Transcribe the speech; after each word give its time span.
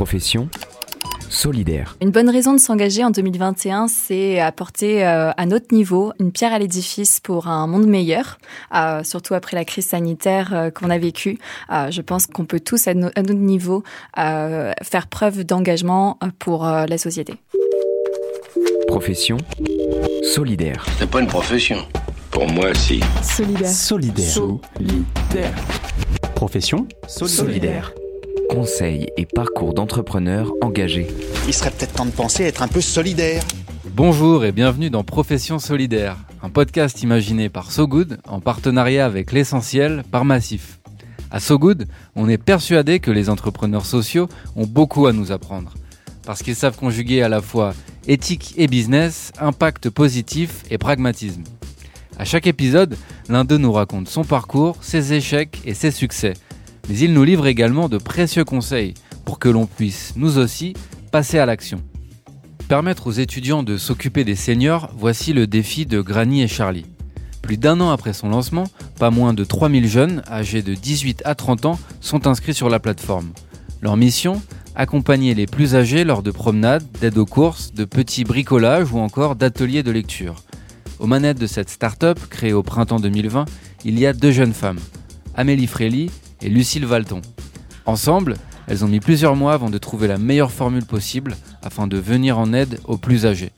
Profession 0.00 0.48
solidaire. 1.28 1.98
Une 2.00 2.10
bonne 2.10 2.30
raison 2.30 2.54
de 2.54 2.58
s'engager 2.58 3.04
en 3.04 3.10
2021, 3.10 3.86
c'est 3.86 4.40
apporter 4.40 5.06
euh, 5.06 5.30
à 5.36 5.44
notre 5.44 5.74
niveau 5.74 6.14
une 6.18 6.32
pierre 6.32 6.54
à 6.54 6.58
l'édifice 6.58 7.20
pour 7.20 7.48
un 7.48 7.66
monde 7.66 7.86
meilleur, 7.86 8.38
euh, 8.74 9.04
surtout 9.04 9.34
après 9.34 9.58
la 9.58 9.66
crise 9.66 9.88
sanitaire 9.88 10.54
euh, 10.54 10.70
qu'on 10.70 10.88
a 10.88 10.96
vécue. 10.96 11.38
je 11.68 12.00
pense 12.00 12.26
qu'on 12.26 12.46
peut 12.46 12.60
tous, 12.60 12.88
à, 12.88 12.94
notre 12.94 13.34
niveau, 13.34 13.84
faire 14.16 15.06
preuve 15.10 15.44
d'engagement 15.44 16.18
pour 16.38 16.64
la 16.64 16.96
société. 16.96 17.34
Profession 18.88 19.36
solidaire. 20.22 20.86
C'est 20.98 21.10
pas 21.10 21.20
une 21.20 21.28
profession. 21.28 21.76
Pour 22.30 22.48
moi, 22.48 22.72
si. 22.72 23.00
Solidaire. 23.22 23.68
Solidaire. 23.68 24.30
Solidaire. 24.30 25.54
Profession 26.34 26.88
solidaire. 27.06 27.92
Conseils 28.50 29.06
et 29.16 29.26
parcours 29.26 29.74
d'entrepreneurs 29.74 30.52
engagés. 30.60 31.06
Il 31.46 31.54
serait 31.54 31.70
peut-être 31.70 31.92
temps 31.92 32.04
de 32.04 32.10
penser 32.10 32.44
à 32.44 32.48
être 32.48 32.62
un 32.62 32.68
peu 32.68 32.80
solidaire. 32.80 33.44
Bonjour 33.94 34.44
et 34.44 34.50
bienvenue 34.50 34.90
dans 34.90 35.04
Profession 35.04 35.60
solidaire, 35.60 36.16
un 36.42 36.50
podcast 36.50 37.00
imaginé 37.04 37.48
par 37.48 37.70
So 37.70 37.86
Good 37.86 38.18
en 38.26 38.40
partenariat 38.40 39.06
avec 39.06 39.30
l'essentiel 39.30 40.02
par 40.10 40.24
Massif. 40.24 40.80
À 41.30 41.38
So 41.38 41.60
Good, 41.60 41.86
on 42.16 42.28
est 42.28 42.42
persuadé 42.42 42.98
que 42.98 43.12
les 43.12 43.30
entrepreneurs 43.30 43.86
sociaux 43.86 44.28
ont 44.56 44.66
beaucoup 44.66 45.06
à 45.06 45.12
nous 45.12 45.30
apprendre 45.30 45.74
parce 46.26 46.42
qu'ils 46.42 46.56
savent 46.56 46.76
conjuguer 46.76 47.22
à 47.22 47.28
la 47.28 47.40
fois 47.40 47.72
éthique 48.08 48.54
et 48.56 48.66
business, 48.66 49.30
impact 49.38 49.90
positif 49.90 50.64
et 50.72 50.76
pragmatisme. 50.76 51.44
À 52.18 52.24
chaque 52.24 52.48
épisode, 52.48 52.96
l'un 53.28 53.44
d'eux 53.44 53.58
nous 53.58 53.72
raconte 53.72 54.08
son 54.08 54.24
parcours, 54.24 54.76
ses 54.80 55.12
échecs 55.12 55.62
et 55.64 55.72
ses 55.72 55.92
succès 55.92 56.34
mais 56.90 56.98
il 56.98 57.14
nous 57.14 57.22
livre 57.22 57.46
également 57.46 57.88
de 57.88 57.98
précieux 57.98 58.44
conseils 58.44 58.94
pour 59.24 59.38
que 59.38 59.48
l'on 59.48 59.66
puisse, 59.66 60.14
nous 60.16 60.38
aussi, 60.38 60.74
passer 61.12 61.38
à 61.38 61.46
l'action. 61.46 61.80
Permettre 62.66 63.06
aux 63.06 63.12
étudiants 63.12 63.62
de 63.62 63.76
s'occuper 63.76 64.24
des 64.24 64.34
seniors, 64.34 64.90
voici 64.96 65.32
le 65.32 65.46
défi 65.46 65.86
de 65.86 66.00
Granny 66.00 66.42
et 66.42 66.48
Charlie. 66.48 66.86
Plus 67.42 67.58
d'un 67.58 67.80
an 67.80 67.90
après 67.90 68.12
son 68.12 68.28
lancement, 68.28 68.66
pas 68.98 69.12
moins 69.12 69.34
de 69.34 69.44
3000 69.44 69.86
jeunes, 69.86 70.22
âgés 70.28 70.62
de 70.62 70.74
18 70.74 71.22
à 71.24 71.36
30 71.36 71.66
ans, 71.66 71.78
sont 72.00 72.26
inscrits 72.26 72.54
sur 72.54 72.68
la 72.68 72.80
plateforme. 72.80 73.30
Leur 73.82 73.96
mission 73.96 74.42
Accompagner 74.74 75.34
les 75.34 75.46
plus 75.46 75.76
âgés 75.76 76.02
lors 76.02 76.24
de 76.24 76.32
promenades, 76.32 76.84
d'aide 77.00 77.18
aux 77.18 77.26
courses, 77.26 77.72
de 77.72 77.84
petits 77.84 78.24
bricolages 78.24 78.92
ou 78.92 78.98
encore 78.98 79.36
d'ateliers 79.36 79.84
de 79.84 79.92
lecture. 79.92 80.42
Aux 80.98 81.06
manettes 81.06 81.38
de 81.38 81.46
cette 81.46 81.70
start-up, 81.70 82.18
créée 82.30 82.52
au 82.52 82.64
printemps 82.64 82.98
2020, 82.98 83.44
il 83.84 83.96
y 83.96 84.06
a 84.06 84.12
deux 84.12 84.32
jeunes 84.32 84.54
femmes, 84.54 84.80
Amélie 85.36 85.68
Frély 85.68 86.10
et 86.42 86.48
Lucille 86.48 86.86
Valton. 86.86 87.22
Ensemble, 87.86 88.34
elles 88.66 88.84
ont 88.84 88.88
mis 88.88 89.00
plusieurs 89.00 89.36
mois 89.36 89.52
avant 89.52 89.70
de 89.70 89.78
trouver 89.78 90.06
la 90.06 90.18
meilleure 90.18 90.52
formule 90.52 90.84
possible 90.84 91.36
afin 91.62 91.86
de 91.86 91.98
venir 91.98 92.38
en 92.38 92.52
aide 92.52 92.78
aux 92.84 92.98
plus 92.98 93.26
âgés. 93.26 93.52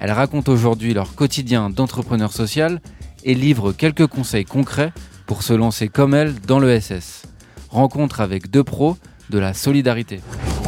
Elles 0.00 0.12
racontent 0.12 0.52
aujourd'hui 0.52 0.94
leur 0.94 1.14
quotidien 1.14 1.70
d'entrepreneur 1.70 2.32
social 2.32 2.80
et 3.24 3.34
livrent 3.34 3.72
quelques 3.72 4.06
conseils 4.06 4.44
concrets 4.44 4.92
pour 5.26 5.42
se 5.42 5.52
lancer 5.52 5.88
comme 5.88 6.14
elles 6.14 6.34
dans 6.46 6.58
le 6.58 6.78
SS. 6.78 7.22
Rencontre 7.70 8.20
avec 8.20 8.50
deux 8.50 8.64
pros 8.64 8.96
de 9.30 9.38
la 9.38 9.54
solidarité. 9.54 10.20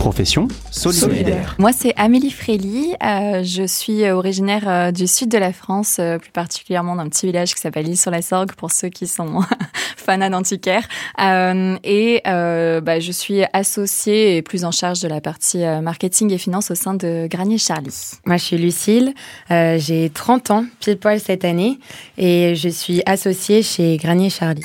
Profession 0.06 0.46
solidaire. 0.70 1.56
Moi, 1.58 1.72
c'est 1.72 1.92
Amélie 1.96 2.30
Frély. 2.30 2.94
Euh, 3.02 3.42
je 3.42 3.66
suis 3.66 4.08
originaire 4.08 4.62
euh, 4.68 4.92
du 4.92 5.08
sud 5.08 5.28
de 5.28 5.36
la 5.36 5.52
France, 5.52 5.96
euh, 5.98 6.18
plus 6.18 6.30
particulièrement 6.30 6.94
d'un 6.94 7.08
petit 7.08 7.26
village 7.26 7.52
qui 7.52 7.60
s'appelle 7.60 7.88
Île-sur-la-Sorgue, 7.88 8.52
pour 8.52 8.70
ceux 8.70 8.88
qui 8.88 9.08
sont 9.08 9.40
fans 9.96 10.30
d'antiquaire. 10.30 10.86
et 11.18 12.22
bah, 12.24 13.00
je 13.00 13.10
suis 13.10 13.42
associée 13.52 14.36
et 14.36 14.42
plus 14.42 14.64
en 14.64 14.70
charge 14.70 15.00
de 15.00 15.08
la 15.08 15.20
partie 15.20 15.64
marketing 15.82 16.32
et 16.32 16.38
finance 16.38 16.70
au 16.70 16.76
sein 16.76 16.94
de 16.94 17.26
Granier 17.28 17.58
Charlie. 17.58 18.12
Moi, 18.26 18.36
je 18.36 18.44
suis 18.44 18.58
Lucille. 18.58 19.12
J'ai 19.50 20.08
30 20.14 20.50
ans, 20.52 20.66
pile 20.78 20.98
poil 20.98 21.18
cette 21.18 21.44
année, 21.44 21.80
et 22.16 22.54
je 22.54 22.68
suis 22.68 23.02
associée 23.06 23.64
chez 23.64 23.96
Granier 23.96 24.30
Charlie. 24.30 24.62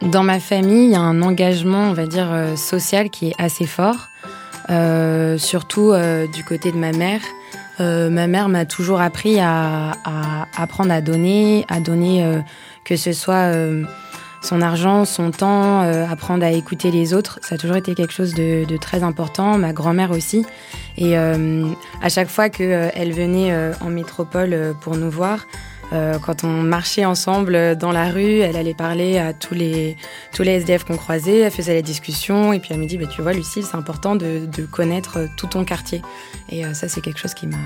Dans 0.00 0.22
ma 0.22 0.40
famille, 0.40 0.86
il 0.86 0.92
y 0.92 0.94
a 0.94 1.00
un 1.00 1.20
engagement, 1.20 1.90
on 1.90 1.92
va 1.92 2.06
dire, 2.06 2.28
social 2.56 3.10
qui 3.10 3.28
est 3.28 3.34
assez 3.36 3.66
fort. 3.66 4.08
Euh, 4.68 5.38
surtout 5.38 5.92
euh, 5.92 6.26
du 6.26 6.44
côté 6.44 6.72
de 6.72 6.76
ma 6.76 6.92
mère. 6.92 7.20
Euh, 7.78 8.10
ma 8.10 8.26
mère 8.26 8.48
m'a 8.48 8.64
toujours 8.64 9.00
appris 9.00 9.38
à, 9.38 9.92
apprendre 10.56 10.92
à 10.92 11.00
donner, 11.00 11.64
à 11.68 11.80
donner 11.80 12.42
que 12.84 12.96
ce 12.96 13.12
soit 13.12 13.52
son 14.40 14.62
argent, 14.62 15.04
son 15.04 15.30
temps, 15.30 15.80
apprendre 15.80 16.44
à 16.44 16.50
écouter 16.50 16.90
les 16.90 17.12
autres. 17.12 17.38
Ça 17.42 17.56
a 17.56 17.58
toujours 17.58 17.76
été 17.76 17.94
quelque 17.94 18.12
chose 18.12 18.34
de, 18.34 18.64
de 18.64 18.76
très 18.78 19.02
important. 19.02 19.58
Ma 19.58 19.72
grand-mère 19.74 20.10
aussi. 20.10 20.46
Et 20.96 21.16
à 21.16 22.08
chaque 22.08 22.28
fois 22.28 22.48
qu'elle 22.48 23.12
venait 23.12 23.54
en 23.82 23.90
métropole 23.90 24.74
pour 24.80 24.96
nous 24.96 25.10
voir, 25.10 25.40
euh, 25.92 26.18
quand 26.18 26.44
on 26.44 26.48
marchait 26.48 27.04
ensemble 27.04 27.76
dans 27.76 27.92
la 27.92 28.10
rue, 28.10 28.38
elle 28.38 28.56
allait 28.56 28.74
parler 28.74 29.18
à 29.18 29.32
tous 29.32 29.54
les, 29.54 29.96
tous 30.34 30.42
les 30.42 30.52
SDF 30.52 30.84
qu'on 30.84 30.96
croisait, 30.96 31.40
elle 31.40 31.52
faisait 31.52 31.74
la 31.74 31.82
discussion, 31.82 32.52
et 32.52 32.58
puis 32.58 32.70
elle 32.72 32.80
me 32.80 32.86
dit, 32.86 32.98
bah, 32.98 33.06
tu 33.06 33.22
vois, 33.22 33.32
Lucille, 33.32 33.64
c'est 33.64 33.76
important 33.76 34.16
de, 34.16 34.46
connaître 34.70 35.28
tout 35.36 35.46
ton 35.46 35.64
quartier. 35.64 36.02
Et 36.48 36.64
euh, 36.64 36.74
ça, 36.74 36.88
c'est 36.88 37.00
quelque 37.00 37.18
chose 37.18 37.34
qui 37.34 37.46
m'a 37.46 37.56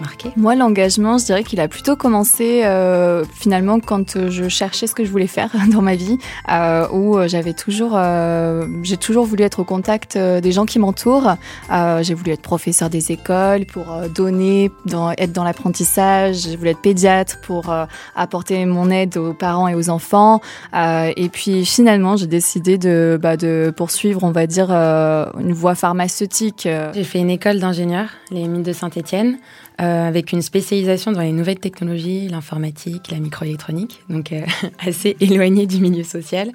marqué 0.00 0.30
Moi, 0.36 0.54
l'engagement, 0.54 1.18
je 1.18 1.24
dirais 1.26 1.44
qu'il 1.44 1.60
a 1.60 1.68
plutôt 1.68 1.96
commencé 1.96 2.62
euh, 2.64 3.24
finalement 3.34 3.80
quand 3.80 4.28
je 4.28 4.48
cherchais 4.48 4.86
ce 4.86 4.94
que 4.94 5.04
je 5.04 5.10
voulais 5.10 5.26
faire 5.26 5.50
dans 5.72 5.82
ma 5.82 5.94
vie, 5.94 6.18
euh, 6.50 6.88
où 6.90 7.18
j'avais 7.26 7.54
toujours, 7.54 7.92
euh, 7.94 8.66
j'ai 8.82 8.96
toujours 8.96 9.24
voulu 9.24 9.42
être 9.42 9.60
au 9.60 9.64
contact 9.64 10.16
euh, 10.16 10.40
des 10.40 10.52
gens 10.52 10.66
qui 10.66 10.78
m'entourent. 10.78 11.36
Euh, 11.72 12.02
j'ai 12.02 12.14
voulu 12.14 12.32
être 12.32 12.42
professeur 12.42 12.90
des 12.90 13.12
écoles 13.12 13.66
pour 13.66 13.92
euh, 13.92 14.08
donner, 14.08 14.70
dans, 14.84 15.12
être 15.12 15.32
dans 15.32 15.44
l'apprentissage. 15.44 16.36
J'ai 16.36 16.56
voulu 16.56 16.70
être 16.70 16.80
pédiatre 16.80 17.40
pour 17.42 17.74
apporter 18.14 18.64
mon 18.66 18.90
aide 18.90 19.16
aux 19.16 19.32
parents 19.32 19.68
et 19.68 19.74
aux 19.74 19.90
enfants. 19.90 20.40
et 20.74 21.28
puis 21.32 21.64
finalement, 21.64 22.16
j'ai 22.16 22.26
décidé 22.26 22.78
de, 22.78 23.18
bah, 23.20 23.36
de 23.36 23.72
poursuivre, 23.76 24.24
on 24.24 24.30
va 24.30 24.46
dire, 24.46 24.70
une 24.70 25.52
voie 25.52 25.74
pharmaceutique. 25.74 26.68
J'ai 26.94 27.04
fait 27.04 27.18
une 27.18 27.30
école 27.30 27.58
d'ingénieur, 27.58 28.08
les 28.30 28.46
mines 28.46 28.62
de 28.62 28.72
Saint-Étienne. 28.72 29.38
Euh, 29.78 30.08
avec 30.08 30.32
une 30.32 30.40
spécialisation 30.40 31.12
dans 31.12 31.20
les 31.20 31.32
nouvelles 31.32 31.58
technologies, 31.58 32.28
l'informatique, 32.28 33.10
la 33.10 33.18
microélectronique, 33.18 34.00
donc 34.08 34.32
euh, 34.32 34.40
assez 34.78 35.18
éloigné 35.20 35.66
du 35.66 35.80
milieu 35.80 36.02
social. 36.02 36.50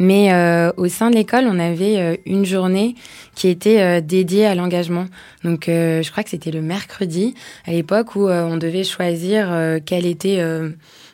Mais 0.00 0.32
euh, 0.32 0.72
au 0.76 0.88
sein 0.88 1.10
de 1.10 1.14
l'école, 1.14 1.44
on 1.46 1.60
avait 1.60 2.20
une 2.26 2.44
journée 2.44 2.96
qui 3.36 3.46
était 3.46 4.02
dédiée 4.02 4.46
à 4.46 4.56
l'engagement. 4.56 5.06
Donc 5.44 5.66
je 5.66 6.10
crois 6.10 6.24
que 6.24 6.30
c'était 6.30 6.50
le 6.50 6.60
mercredi 6.60 7.34
à 7.66 7.70
l'époque 7.70 8.16
où 8.16 8.28
on 8.28 8.56
devait 8.56 8.82
choisir 8.82 9.48
quel 9.84 10.06
était 10.06 10.42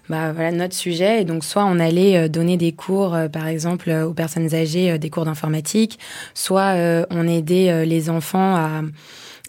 bah, 0.09 0.33
voilà, 0.33 0.53
notre 0.53 0.75
sujet. 0.75 1.21
Et 1.21 1.25
donc, 1.25 1.45
soit 1.45 1.65
on 1.65 1.79
allait 1.79 2.29
donner 2.29 2.57
des 2.57 2.73
cours, 2.73 3.17
par 3.33 3.47
exemple, 3.49 3.91
aux 3.91 4.15
personnes 4.15 4.55
âgées, 4.55 4.99
des 4.99 5.11
cours 5.11 5.25
d'informatique, 5.25 5.99
soit 6.35 6.75
on 7.11 7.27
aidait 7.27 7.85
les 7.85 8.09
enfants 8.09 8.57
à 8.57 8.83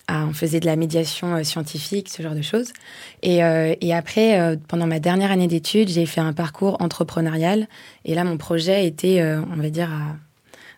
on 0.10 0.34
faisait 0.34 0.60
de 0.60 0.66
la 0.66 0.76
médiation 0.76 1.36
euh, 1.36 1.44
scientifique, 1.44 2.10
ce 2.10 2.22
genre 2.22 2.36
de 2.36 2.42
choses. 2.42 2.74
Et, 3.22 3.44
euh, 3.44 3.76
et 3.82 3.94
après, 3.94 4.40
euh, 4.40 4.56
pendant 4.68 4.88
ma 4.88 5.00
dernière 5.00 5.32
année 5.32 5.48
d'études, 5.48 5.90
j'ai 5.90 6.06
fait 6.06 6.22
un 6.22 6.34
parcours 6.34 6.78
entrepreneurial. 6.82 7.68
Et 8.06 8.16
là, 8.16 8.24
mon 8.24 8.38
projet 8.38 8.86
était, 8.86 9.24
on 9.24 9.56
va 9.56 9.70
dire, 9.70 9.90
à 9.92 10.16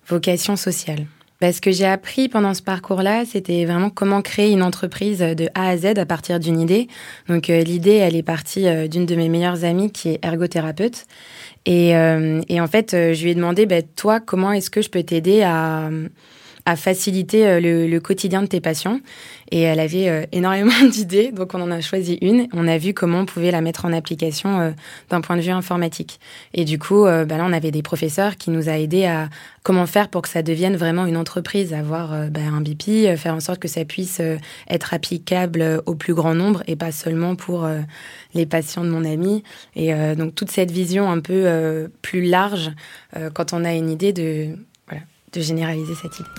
vocation 0.07 0.55
sociale. 0.55 1.07
Ce 1.41 1.61
que 1.61 1.71
j'ai 1.71 1.85
appris 1.85 2.27
pendant 2.27 2.55
ce 2.55 2.63
parcours-là, 2.63 3.23
c'était 3.25 3.65
vraiment 3.65 3.91
comment 3.91 4.23
créer 4.23 4.51
une 4.51 4.63
entreprise 4.63 5.19
de 5.19 5.47
A 5.53 5.69
à 5.69 5.77
Z 5.77 5.97
à 5.97 6.05
partir 6.05 6.39
d'une 6.39 6.59
idée. 6.59 6.87
Donc 7.27 7.47
l'idée, 7.47 7.95
elle 7.95 8.15
est 8.15 8.23
partie 8.23 8.65
d'une 8.87 9.05
de 9.05 9.15
mes 9.15 9.29
meilleures 9.29 9.63
amies 9.63 9.91
qui 9.91 10.09
est 10.09 10.25
ergothérapeute. 10.25 11.05
Et, 11.67 11.89
et 11.89 12.61
en 12.61 12.67
fait, 12.67 12.91
je 12.91 13.23
lui 13.23 13.31
ai 13.31 13.35
demandé, 13.35 13.67
bah, 13.67 13.83
toi, 13.83 14.19
comment 14.19 14.53
est-ce 14.53 14.71
que 14.71 14.81
je 14.81 14.89
peux 14.89 15.03
t'aider 15.03 15.43
à 15.43 15.89
à 16.65 16.75
faciliter 16.75 17.47
euh, 17.47 17.87
le, 17.87 17.99
quotidien 17.99 18.41
de 18.41 18.47
tes 18.47 18.59
patients. 18.59 18.99
Et 19.51 19.61
elle 19.61 19.79
avait 19.79 20.09
euh, 20.09 20.25
énormément 20.31 20.73
d'idées, 20.89 21.31
donc 21.31 21.53
on 21.53 21.61
en 21.61 21.71
a 21.71 21.79
choisi 21.81 22.17
une. 22.21 22.47
On 22.53 22.67
a 22.67 22.77
vu 22.77 22.93
comment 22.93 23.19
on 23.19 23.25
pouvait 23.25 23.51
la 23.51 23.61
mettre 23.61 23.85
en 23.85 23.93
application 23.93 24.59
euh, 24.59 24.71
d'un 25.09 25.21
point 25.21 25.37
de 25.37 25.41
vue 25.41 25.51
informatique. 25.51 26.19
Et 26.53 26.65
du 26.65 26.79
coup, 26.79 27.03
bah 27.03 27.37
là, 27.37 27.45
on 27.45 27.53
avait 27.53 27.71
des 27.71 27.83
professeurs 27.83 28.37
qui 28.37 28.49
nous 28.49 28.69
a 28.69 28.73
aidés 28.73 29.05
à 29.05 29.29
comment 29.63 29.85
faire 29.85 30.09
pour 30.09 30.21
que 30.23 30.29
ça 30.29 30.41
devienne 30.41 30.75
vraiment 30.75 31.05
une 31.05 31.17
entreprise, 31.17 31.73
avoir 31.73 32.29
bah, 32.29 32.41
un 32.41 32.61
BP, 32.61 33.15
faire 33.17 33.33
en 33.33 33.39
sorte 33.39 33.59
que 33.59 33.67
ça 33.67 33.85
puisse 33.85 34.21
être 34.69 34.93
applicable 34.93 35.83
au 35.85 35.95
plus 35.95 36.13
grand 36.13 36.33
nombre 36.33 36.63
et 36.67 36.75
pas 36.75 36.91
seulement 36.91 37.35
pour 37.35 37.67
les 38.33 38.45
patients 38.45 38.83
de 38.83 38.89
mon 38.89 39.03
ami. 39.03 39.43
Et 39.75 39.93
donc 40.15 40.35
toute 40.35 40.51
cette 40.51 40.71
vision 40.71 41.11
un 41.11 41.19
peu 41.19 41.89
plus 42.01 42.23
large 42.23 42.71
quand 43.33 43.53
on 43.53 43.63
a 43.65 43.73
une 43.73 43.89
idée 43.89 44.13
de 44.13 44.55
de 45.33 45.41
généraliser 45.41 45.95
cette 45.95 46.19
idée. 46.19 46.29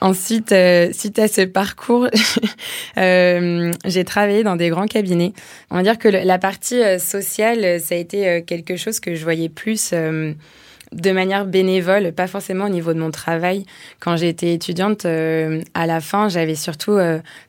Ensuite, 0.00 0.52
euh, 0.52 0.92
suite 0.92 1.18
à 1.18 1.26
ce 1.26 1.40
parcours, 1.40 2.06
euh, 2.98 3.72
j'ai 3.84 4.04
travaillé 4.04 4.44
dans 4.44 4.54
des 4.54 4.68
grands 4.68 4.86
cabinets. 4.86 5.32
On 5.70 5.76
va 5.76 5.82
dire 5.82 5.98
que 5.98 6.08
la 6.08 6.38
partie 6.38 6.82
euh, 6.82 6.98
sociale, 6.98 7.80
ça 7.80 7.94
a 7.94 7.98
été 7.98 8.44
quelque 8.46 8.76
chose 8.76 9.00
que 9.00 9.14
je 9.14 9.24
voyais 9.24 9.48
plus 9.48 9.92
de 9.92 11.10
manière 11.10 11.44
bénévole, 11.44 12.12
pas 12.12 12.28
forcément 12.28 12.66
au 12.66 12.68
niveau 12.68 12.94
de 12.94 13.00
mon 13.00 13.10
travail. 13.10 13.64
Quand 13.98 14.16
j'étais 14.16 14.52
étudiante, 14.52 15.06
à 15.06 15.86
la 15.86 16.00
fin, 16.00 16.28
j'avais 16.28 16.54
surtout 16.54 16.98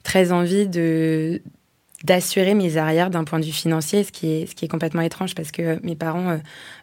très 0.03 0.31
envie 0.31 0.67
de 0.67 1.41
d'assurer 2.07 2.53
mes 2.53 2.77
arrières 2.77 3.09
d'un 3.09 3.25
point 3.25 3.39
de 3.39 3.45
vue 3.45 3.51
financier, 3.51 4.03
ce 4.03 4.13
qui 4.13 4.31
est, 4.31 4.45
ce 4.45 4.55
qui 4.55 4.63
est 4.63 4.67
complètement 4.69 5.01
étrange 5.01 5.35
parce 5.35 5.51
que 5.51 5.77
mes 5.83 5.95
parents 5.95 6.29
euh, 6.29 6.37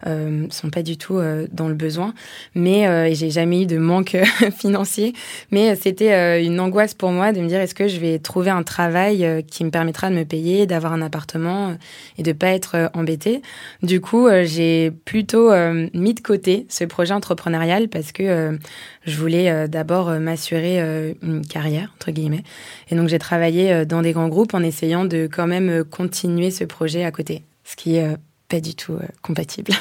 euh 0.07 0.47
sont 0.51 0.69
pas 0.69 0.83
du 0.83 0.99
tout 0.99 1.17
euh, 1.17 1.47
dans 1.51 1.67
le 1.67 1.75
besoin. 1.75 2.13
Mais 2.55 2.87
euh, 2.87 3.13
j'ai 3.15 3.31
jamais 3.31 3.63
eu 3.63 3.67
de 3.67 3.79
manque 3.79 4.17
financier. 4.59 5.15
Mais 5.51 5.75
c'était 5.77 6.45
une 6.45 6.61
angoisse 6.61 6.93
pour 6.93 7.11
moi 7.11 7.33
de 7.33 7.41
me 7.41 7.49
dire 7.49 7.61
est-ce 7.61 7.75
que 7.75 7.89
je 7.89 7.99
vais 7.99 8.19
trouver 8.19 8.51
un 8.51 8.63
travail 8.63 9.45
qui 9.51 9.65
me 9.65 9.71
permettra 9.71 10.11
de 10.11 10.15
me 10.15 10.25
payer, 10.25 10.67
d'avoir 10.67 10.93
un 10.93 11.01
appartement 11.01 11.75
et 12.19 12.23
de 12.23 12.33
pas 12.33 12.49
être 12.49 12.91
embêtée. 12.93 13.41
Du 13.83 14.01
coup, 14.03 14.29
j'ai 14.45 14.91
plutôt 15.05 15.51
mis 15.95 16.13
de 16.13 16.21
côté 16.21 16.67
ce 16.69 16.85
projet 16.85 17.15
entrepreneurial 17.15 17.89
parce 17.89 18.13
que 18.13 18.59
je 19.07 19.17
voulais 19.17 19.69
d'abord 19.69 20.11
m'assurer 20.21 21.15
une 21.23 21.47
carrière 21.47 21.93
entre 21.97 22.11
guillemets. 22.11 22.45
Et 22.91 22.97
donc 22.97 23.09
j'ai 23.09 23.19
travaillé 23.19 23.87
dans 23.87 24.03
des 24.03 24.13
grands 24.13 24.29
groupes 24.29 24.55
en 24.55 24.63
essayant 24.63 25.05
de 25.05 25.14
quand 25.33 25.47
même 25.47 25.71
euh, 25.71 25.85
continuer 25.85 26.51
ce 26.51 26.65
projet 26.65 27.05
à 27.05 27.11
côté, 27.11 27.43
ce 27.65 27.77
qui 27.77 27.97
est 27.97 28.05
euh, 28.05 28.17
pas 28.49 28.61
du 28.61 28.75
tout 28.75 28.93
euh, 28.93 29.07
compatible. 29.23 29.73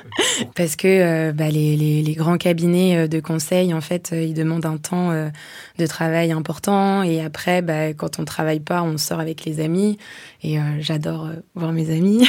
Parce 0.54 0.76
que 0.76 1.30
bah, 1.32 1.48
les, 1.48 2.14
grands 2.16 2.36
cabinets 2.36 3.08
de 3.08 3.20
conseil, 3.20 3.72
en 3.72 3.80
fait, 3.80 4.12
ils 4.12 4.34
demandent 4.34 4.66
un 4.66 4.76
temps 4.76 5.10
de 5.10 5.86
travail 5.86 6.32
important. 6.32 7.02
Et 7.02 7.20
après, 7.20 7.62
bah, 7.62 7.92
quand 7.94 8.18
on 8.18 8.24
travaille 8.24 8.60
pas, 8.60 8.82
on 8.82 8.98
sort 8.98 9.20
avec 9.20 9.44
les 9.44 9.60
amis. 9.60 9.98
Et 10.42 10.58
j'adore 10.80 11.28
voir 11.54 11.72
mes 11.72 11.90
amis. 11.90 12.28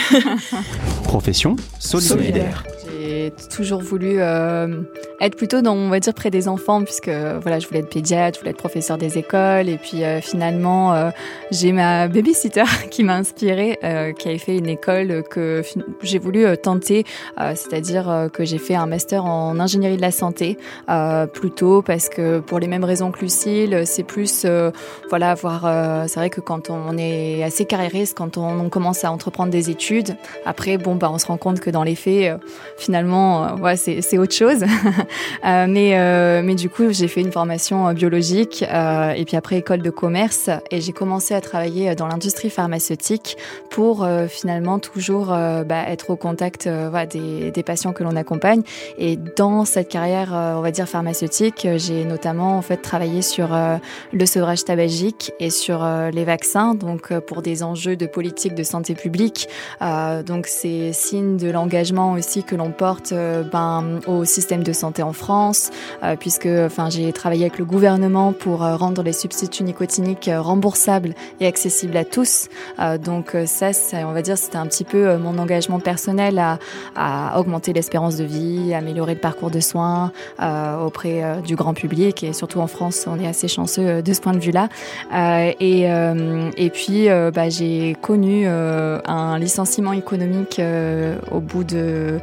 Profession 1.03 1.55
solidaire. 1.79 2.63
J'ai 2.99 3.31
toujours 3.49 3.81
voulu 3.81 4.15
euh, 4.17 4.81
être 5.21 5.35
plutôt 5.35 5.61
dans, 5.61 5.75
on 5.75 5.89
va 5.89 5.99
dire, 5.99 6.13
près 6.13 6.31
des 6.31 6.47
enfants, 6.47 6.83
puisque 6.83 7.09
voilà, 7.09 7.59
je 7.59 7.67
voulais 7.67 7.79
être 7.79 7.89
pédiatre, 7.89 8.35
je 8.35 8.39
voulais 8.41 8.51
être 8.51 8.57
professeur 8.57 8.97
des 8.97 9.17
écoles, 9.17 9.69
et 9.69 9.77
puis 9.77 10.03
euh, 10.03 10.21
finalement, 10.21 10.93
euh, 10.93 11.09
j'ai 11.51 11.71
ma 11.71 12.07
babysitter 12.07 12.63
qui 12.91 13.03
m'a 13.03 13.15
inspirée, 13.15 13.79
qui 14.17 14.27
avait 14.27 14.37
fait 14.37 14.57
une 14.57 14.69
école 14.69 15.23
que 15.29 15.61
j'ai 16.01 16.19
voulu 16.19 16.45
tenter, 16.57 17.05
c'est-à-dire 17.37 18.29
que 18.33 18.45
j'ai 18.45 18.57
fait 18.57 18.75
un 18.75 18.85
master 18.85 19.25
en 19.25 19.59
ingénierie 19.59 19.97
de 19.97 20.01
la 20.01 20.11
santé, 20.11 20.57
plutôt 21.33 21.81
parce 21.81 22.09
que 22.09 22.39
pour 22.39 22.59
les 22.59 22.67
mêmes 22.67 22.83
raisons 22.83 23.11
que 23.11 23.19
Lucille, 23.19 23.83
c'est 23.85 24.03
plus, 24.03 24.45
voilà, 25.09 25.33
voir, 25.35 26.07
c'est 26.07 26.19
vrai 26.19 26.29
que 26.29 26.41
quand 26.41 26.69
on 26.69 26.97
est 26.97 27.43
assez 27.43 27.65
quand 28.15 28.37
on, 28.37 28.69
commence 28.69 29.03
à 29.03 29.11
entreprendre 29.11 29.51
des 29.51 29.69
études, 29.69 30.15
après, 30.45 30.77
bon, 30.77 30.95
bah, 30.95 31.09
on 31.11 31.17
se 31.17 31.25
rend 31.25 31.37
compte 31.37 31.59
que 31.59 31.69
dans 31.69 31.83
les 31.83 31.95
faits, 31.95 32.39
finalement, 32.77 33.57
euh, 33.57 33.75
c'est 33.75 34.17
autre 34.17 34.33
chose. 34.33 34.63
euh, 35.45 35.65
mais, 35.67 35.97
euh, 35.97 36.53
du 36.53 36.69
coup, 36.69 36.91
j'ai 36.91 37.07
fait 37.07 37.21
une 37.21 37.31
formation 37.31 37.87
euh, 37.87 37.93
biologique 37.93 38.63
et 38.63 39.25
puis 39.25 39.37
après 39.37 39.57
école 39.57 39.81
de 39.81 39.89
commerce 39.89 40.49
et 40.71 40.81
j'ai 40.81 40.91
commencé 40.91 41.33
à 41.33 41.41
travailler 41.41 41.93
dans 41.95 42.07
l'industrie 42.07 42.49
pharmaceutique 42.49 43.37
pour 43.69 44.07
finalement 44.27 44.79
toujours 44.79 45.27
bah, 45.27 45.83
être 45.87 46.09
au 46.09 46.15
contact 46.15 46.67
des, 46.67 47.63
patients 47.63 47.93
que 47.93 48.03
l'on 48.03 48.15
accompagne. 48.15 48.61
Et 48.97 49.15
dans 49.15 49.65
cette 49.65 49.89
carrière, 49.89 50.29
on 50.31 50.61
va 50.61 50.71
dire 50.71 50.87
pharmaceutique, 50.87 51.67
j'ai 51.75 52.05
notamment 52.05 52.57
en 52.57 52.61
fait 52.61 52.77
travaillé 52.77 53.21
sur 53.21 53.49
le 54.11 54.25
sevrage 54.25 54.65
tabagique 54.65 55.31
et 55.39 55.49
sur 55.49 55.85
les 56.11 56.23
vaccins, 56.23 56.73
donc 56.75 57.13
pour 57.19 57.41
des 57.41 57.63
enjeux 57.63 57.88
de 57.95 58.05
politique 58.05 58.55
de 58.55 58.63
santé 58.63 58.95
publique. 58.95 59.47
donc 60.25 60.47
c'est 60.47 60.93
signe 60.93 61.37
de 61.37 61.49
l'engagement 61.49 62.13
aussi 62.13 62.43
que 62.43 62.55
l'on 62.55 62.71
porte 62.71 63.11
euh, 63.11 63.43
ben, 63.43 63.99
au 64.07 64.25
système 64.25 64.63
de 64.63 64.73
santé 64.73 65.03
en 65.03 65.13
France, 65.13 65.71
euh, 66.03 66.15
puisque 66.15 66.47
enfin, 66.47 66.89
j'ai 66.89 67.11
travaillé 67.13 67.45
avec 67.45 67.57
le 67.57 67.65
gouvernement 67.65 68.33
pour 68.33 68.63
euh, 68.63 68.75
rendre 68.75 69.01
les 69.03 69.13
substituts 69.13 69.63
nicotiniques 69.63 70.29
remboursables 70.33 71.13
et 71.39 71.47
accessibles 71.47 71.97
à 71.97 72.05
tous. 72.05 72.47
donc 73.03 73.35
ça, 73.45 73.71
on 73.93 74.11
va 74.11 74.21
dire, 74.21 74.37
c'était 74.37 74.57
un 74.57 74.67
petit 74.67 74.83
peu 74.83 75.17
mon 75.17 75.37
engagement 75.37 75.79
personnel 75.79 76.39
à, 76.95 77.39
augmenter 77.39 77.73
l'espérance 77.73 78.17
de 78.17 78.23
vie, 78.23 78.73
améliorer 78.73 79.13
le 79.13 79.19
parcours 79.19 79.51
de 79.51 79.59
soins 79.59 80.11
auprès 80.39 81.41
du 81.45 81.55
grand 81.55 81.73
public 81.73 82.23
et 82.23 82.33
surtout 82.33 82.59
en 82.59 82.67
France, 82.67 83.05
on 83.07 83.19
est 83.19 83.27
assez 83.27 83.47
chanceux 83.47 84.01
de 84.01 84.13
ce 84.13 84.21
point 84.21 84.33
de 84.33 84.39
vue-là. 84.39 84.69
et, 85.59 85.83
et 85.83 86.69
puis, 86.69 87.07
bah, 87.33 87.49
j'ai 87.49 87.78
connu 88.01 88.47
un 88.47 89.39
licenciement 89.39 89.93
économique 89.93 90.61
au 91.31 91.39
bout 91.39 91.63
de 91.63 92.19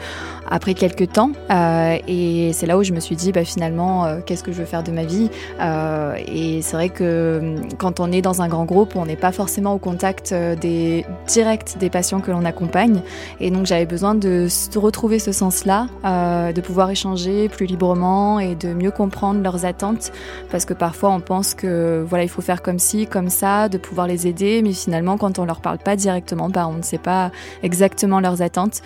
après 0.50 0.74
quelques 0.74 1.12
temps. 1.12 1.30
Euh, 1.50 1.98
et 2.06 2.52
c'est 2.52 2.66
là 2.66 2.78
où 2.78 2.82
je 2.82 2.92
me 2.92 3.00
suis 3.00 3.16
dit, 3.16 3.32
bah, 3.32 3.44
finalement, 3.44 4.04
euh, 4.04 4.18
qu'est-ce 4.24 4.42
que 4.42 4.52
je 4.52 4.58
veux 4.58 4.64
faire 4.64 4.82
de 4.82 4.92
ma 4.92 5.04
vie 5.04 5.30
euh, 5.60 6.14
Et 6.26 6.62
c'est 6.62 6.76
vrai 6.76 6.88
que 6.88 7.38
hum, 7.40 7.68
quand 7.78 8.00
on 8.00 8.12
est 8.12 8.22
dans 8.22 8.42
un 8.42 8.48
grand 8.48 8.64
groupe, 8.64 8.96
on 8.96 9.06
n'est 9.06 9.16
pas 9.16 9.32
forcément 9.32 9.74
au 9.74 9.78
contact 9.78 10.34
des 10.34 11.04
direct 11.26 11.76
des 11.78 11.90
patients 11.90 12.20
que 12.20 12.30
l'on 12.30 12.44
accompagne. 12.44 13.00
Et 13.40 13.50
donc 13.50 13.66
j'avais 13.66 13.86
besoin 13.86 14.14
de, 14.14 14.48
retrouver 14.76 15.18
ce 15.18 15.32
sens-là, 15.32 15.88
de 16.04 16.60
pouvoir 16.60 16.90
échanger 16.90 17.48
plus 17.48 17.66
librement 17.66 18.38
et 18.40 18.54
de 18.54 18.72
mieux 18.72 18.90
comprendre 18.90 19.42
leurs 19.42 19.64
attentes, 19.64 20.12
parce 20.50 20.64
que 20.64 20.74
parfois 20.74 21.10
on 21.10 21.20
pense 21.20 21.54
que 21.54 22.04
voilà, 22.06 22.24
il 22.24 22.28
faut 22.28 22.42
faire 22.42 22.62
comme 22.62 22.78
ci, 22.78 23.06
comme 23.06 23.30
ça, 23.30 23.68
de 23.68 23.78
pouvoir 23.78 24.06
les 24.06 24.26
aider, 24.26 24.60
mais 24.62 24.72
finalement 24.72 25.16
quand 25.16 25.38
on 25.38 25.44
leur 25.44 25.60
parle 25.60 25.78
pas 25.78 25.96
directement, 25.96 26.48
bah, 26.48 26.68
on 26.68 26.74
ne 26.74 26.82
sait 26.82 26.98
pas 26.98 27.30
exactement 27.62 28.20
leurs 28.20 28.42
attentes. 28.42 28.82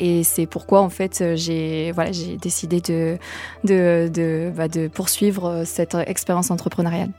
et 0.00 0.22
c'est 0.24 0.46
pourquoi 0.46 0.71
en 0.80 0.88
fait 0.88 1.20
euh, 1.20 1.36
j'ai 1.36 1.92
voilà 1.92 2.10
décidé 2.40 2.80
de 2.80 4.52
bah, 4.56 4.68
poursuivre 4.92 5.48
euh, 5.48 5.64
cette 5.64 5.94
expérience 6.06 6.50
entrepreneuriale. 6.50 7.10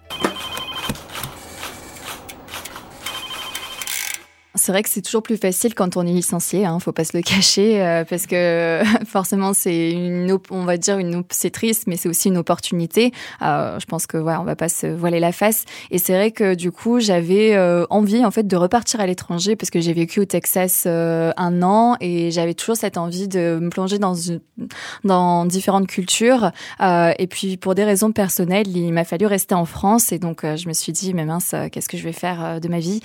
C'est 4.56 4.72
vrai 4.72 4.84
que 4.84 4.90
c'est 4.90 5.02
toujours 5.02 5.24
plus 5.24 5.38
facile 5.38 5.74
quand 5.74 5.98
on 5.98 6.06
est 6.06 6.12
licencié, 6.12 6.64
hein, 6.64 6.78
faut 6.80 6.92
pas 6.92 7.06
se 7.06 7.18
le 7.18 7.24
cacher, 7.24 7.82
euh, 7.82 8.06
parce 8.08 8.28
que 8.28 8.84
forcément 9.08 9.52
c'est 9.52 9.92
une, 9.92 10.38
on 10.52 10.64
va 10.64 10.78
dire 10.78 11.00
une, 11.00 11.24
c'est 11.32 11.50
triste, 11.50 11.86
mais 11.88 11.98
c'est 11.98 12.08
aussi 12.08 12.28
une 12.28 12.38
opportunité. 12.38 13.12
Euh, 13.42 13.80
je 13.80 13.86
pense 13.88 14.06
que 14.06 14.18
voilà, 14.18 14.40
on 14.42 14.44
va 14.44 14.56
pas 14.56 14.70
se 14.70 14.86
voiler 14.86 15.20
la 15.20 15.32
face. 15.32 15.66
Et 15.90 15.98
c'est 15.98 16.14
vrai 16.14 16.30
que 16.30 16.54
du 16.54 16.72
coup 16.72 17.00
j'avais 17.00 17.56
euh, 17.56 17.88
envie 17.90 18.24
en 18.24 18.30
fait 18.30 18.46
de 18.46 18.56
repartir 18.56 19.00
à 19.00 19.08
l'étranger 19.08 19.56
parce 19.56 19.72
que 19.72 19.82
j'ai 19.82 19.94
vécu 19.94 20.20
au 20.20 20.26
Texas 20.26 20.84
euh, 20.86 21.32
un 21.36 21.64
an 21.64 21.98
et 22.00 22.30
j'avais 22.30 22.54
toujours 22.54 22.76
cette 22.76 22.98
envie 22.98 23.28
de 23.28 23.58
me 23.60 23.70
plonger 23.70 23.98
dans 23.98 24.14
une, 24.14 24.40
dans 25.04 25.46
différentes 25.48 25.88
cultures. 25.88 26.52
et 26.80 27.28
puis 27.28 27.58
pour 27.58 27.74
des 27.74 27.86
raisons 27.86 28.12
personnelles, 28.12 28.68
il 28.68 28.94
m'a 28.94 29.04
fallu 29.04 29.26
rester 29.26 29.56
en 29.56 29.66
France 29.66 30.12
et 30.12 30.20
donc 30.20 30.44
je 30.44 30.68
me 30.68 30.74
suis 30.74 30.92
dit 30.92 31.16
mais 31.16 31.26
mince, 31.26 31.56
qu'est-ce 31.72 31.90
que 31.90 31.98
je 31.98 32.04
vais 32.04 32.14
faire 32.14 32.62
de 32.62 32.68
ma 32.68 32.78
vie? 32.78 33.00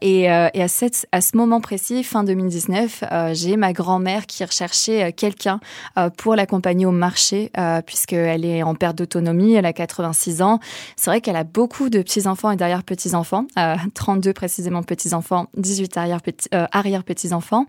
Et, 0.00 0.22
et 0.22 0.61
à, 0.62 1.16
à 1.16 1.20
ce 1.20 1.36
moment 1.36 1.60
précis, 1.60 2.04
fin 2.04 2.24
2019, 2.24 3.04
euh, 3.10 3.34
j'ai 3.34 3.56
ma 3.56 3.72
grand-mère 3.72 4.26
qui 4.26 4.44
recherchait 4.44 5.04
euh, 5.04 5.10
quelqu'un 5.14 5.60
euh, 5.98 6.10
pour 6.10 6.36
l'accompagner 6.36 6.86
au 6.86 6.90
marché, 6.90 7.50
puisqu'elle 7.86 8.44
est 8.44 8.62
en 8.62 8.74
perte 8.74 8.96
d'autonomie, 8.96 9.54
elle 9.54 9.66
a 9.66 9.72
86 9.72 10.42
ans. 10.42 10.60
C'est 10.96 11.10
vrai 11.10 11.20
qu'elle 11.20 11.36
a 11.36 11.44
beaucoup 11.44 11.88
de 11.88 12.00
petits-enfants 12.02 12.50
et 12.50 12.56
derrière-petits-enfants, 12.56 13.46
32 13.94 14.32
précisément 14.32 14.82
petits-enfants, 14.82 15.46
18 15.56 15.96
arrière-petits-enfants, 16.72 17.66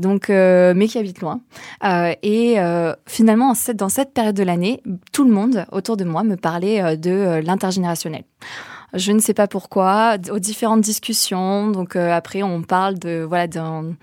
donc, 0.00 0.28
mais 0.28 0.88
qui 0.88 0.98
habitent 0.98 1.20
loin. 1.20 1.40
et 2.22 2.56
finalement, 3.06 3.52
dans 3.74 3.88
cette 3.88 4.12
période 4.12 4.36
de 4.36 4.42
l'année, 4.42 4.82
tout 5.12 5.24
le 5.24 5.30
monde 5.30 5.66
autour 5.72 5.96
de 5.96 6.04
moi 6.04 6.22
me 6.22 6.36
parlait 6.36 6.96
de 6.96 7.40
l'intergénérationnel. 7.44 8.24
Je 8.94 9.12
ne 9.12 9.18
sais 9.18 9.34
pas 9.34 9.48
pourquoi, 9.48 10.16
aux 10.30 10.38
différentes 10.38 10.80
discussions. 10.80 11.68
Donc 11.68 11.96
euh, 11.96 12.12
après, 12.12 12.42
on 12.42 12.62
parle 12.62 12.98
de 12.98 13.24
voilà 13.26 13.46
d'un 13.46 13.94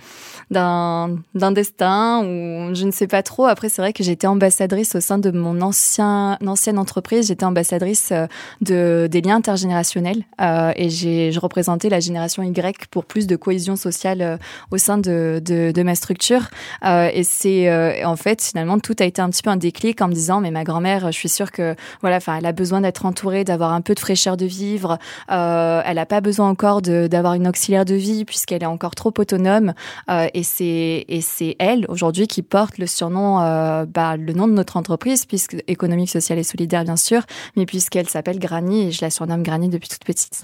d'un 0.51 1.51
destin 1.51 2.23
ou 2.23 2.75
je 2.75 2.85
ne 2.85 2.91
sais 2.91 3.07
pas 3.07 3.23
trop. 3.23 3.45
Après, 3.45 3.69
c'est 3.69 3.81
vrai 3.81 3.93
que 3.93 4.03
j'étais 4.03 4.27
ambassadrice 4.27 4.95
au 4.95 4.99
sein 4.99 5.17
de 5.17 5.31
mon 5.31 5.61
ancien 5.61 6.37
ancienne 6.45 6.77
entreprise. 6.77 7.27
J'étais 7.27 7.45
ambassadrice 7.45 8.09
euh, 8.11 8.27
de 8.59 9.07
des 9.09 9.21
liens 9.21 9.37
intergénérationnels 9.37 10.23
euh, 10.41 10.73
et 10.75 10.89
j'ai 10.89 11.31
je 11.31 11.39
représentais 11.39 11.89
la 11.89 11.99
génération 11.99 12.43
Y 12.43 12.87
pour 12.89 13.05
plus 13.05 13.27
de 13.27 13.35
cohésion 13.35 13.75
sociale 13.77 14.21
euh, 14.21 14.37
au 14.71 14.77
sein 14.77 14.97
de 14.97 15.41
de, 15.43 15.71
de 15.71 15.83
ma 15.83 15.95
structure. 15.95 16.49
Euh, 16.85 17.09
et 17.13 17.23
c'est 17.23 17.71
en 18.03 18.15
fait 18.15 18.41
finalement 18.41 18.79
tout 18.79 18.95
a 18.99 19.05
été 19.05 19.21
un 19.21 19.29
petit 19.29 19.43
peu 19.43 19.49
un 19.49 19.57
déclic 19.57 20.01
en 20.01 20.07
me 20.07 20.13
disant 20.13 20.41
mais 20.41 20.51
ma 20.51 20.63
grand-mère, 20.63 21.11
je 21.11 21.17
suis 21.17 21.29
sûre 21.29 21.51
que 21.51 21.75
voilà, 22.01 22.17
enfin 22.17 22.37
elle 22.37 22.45
a 22.45 22.51
besoin 22.51 22.81
d'être 22.81 23.05
entourée, 23.05 23.43
d'avoir 23.43 23.71
un 23.71 23.81
peu 23.81 23.93
de 23.93 23.99
fraîcheur 23.99 24.35
de 24.35 24.45
euh, 24.85 25.81
elle 25.85 25.95
n'a 25.95 26.05
pas 26.05 26.21
besoin 26.21 26.49
encore 26.49 26.81
d'avoir 26.81 27.33
une 27.33 27.47
auxiliaire 27.47 27.85
de 27.85 27.95
vie 27.95 28.25
puisqu'elle 28.25 28.63
est 28.63 28.67
encore 28.67 28.95
trop 28.95 29.13
autonome. 29.17 29.73
Euh, 30.09 30.27
et 30.33 30.43
c'est 30.43 31.05
et 31.07 31.21
c'est 31.21 31.55
elle 31.59 31.85
aujourd'hui 31.89 32.27
qui 32.27 32.41
porte 32.41 32.77
le 32.77 32.87
surnom, 32.87 33.41
euh, 33.41 33.85
bah, 33.85 34.17
le 34.17 34.33
nom 34.33 34.47
de 34.47 34.53
notre 34.53 34.77
entreprise, 34.77 35.25
puisque 35.25 35.57
économique, 35.67 36.09
sociale 36.09 36.39
et 36.39 36.43
solidaire 36.43 36.83
bien 36.83 36.97
sûr, 36.97 37.21
mais 37.55 37.65
puisqu'elle 37.65 38.09
s'appelle 38.09 38.39
Granny 38.39 38.87
et 38.87 38.91
je 38.91 39.01
la 39.01 39.09
surnomme 39.09 39.43
Granny 39.43 39.69
depuis 39.69 39.89
toute 39.89 40.03
petite. 40.03 40.43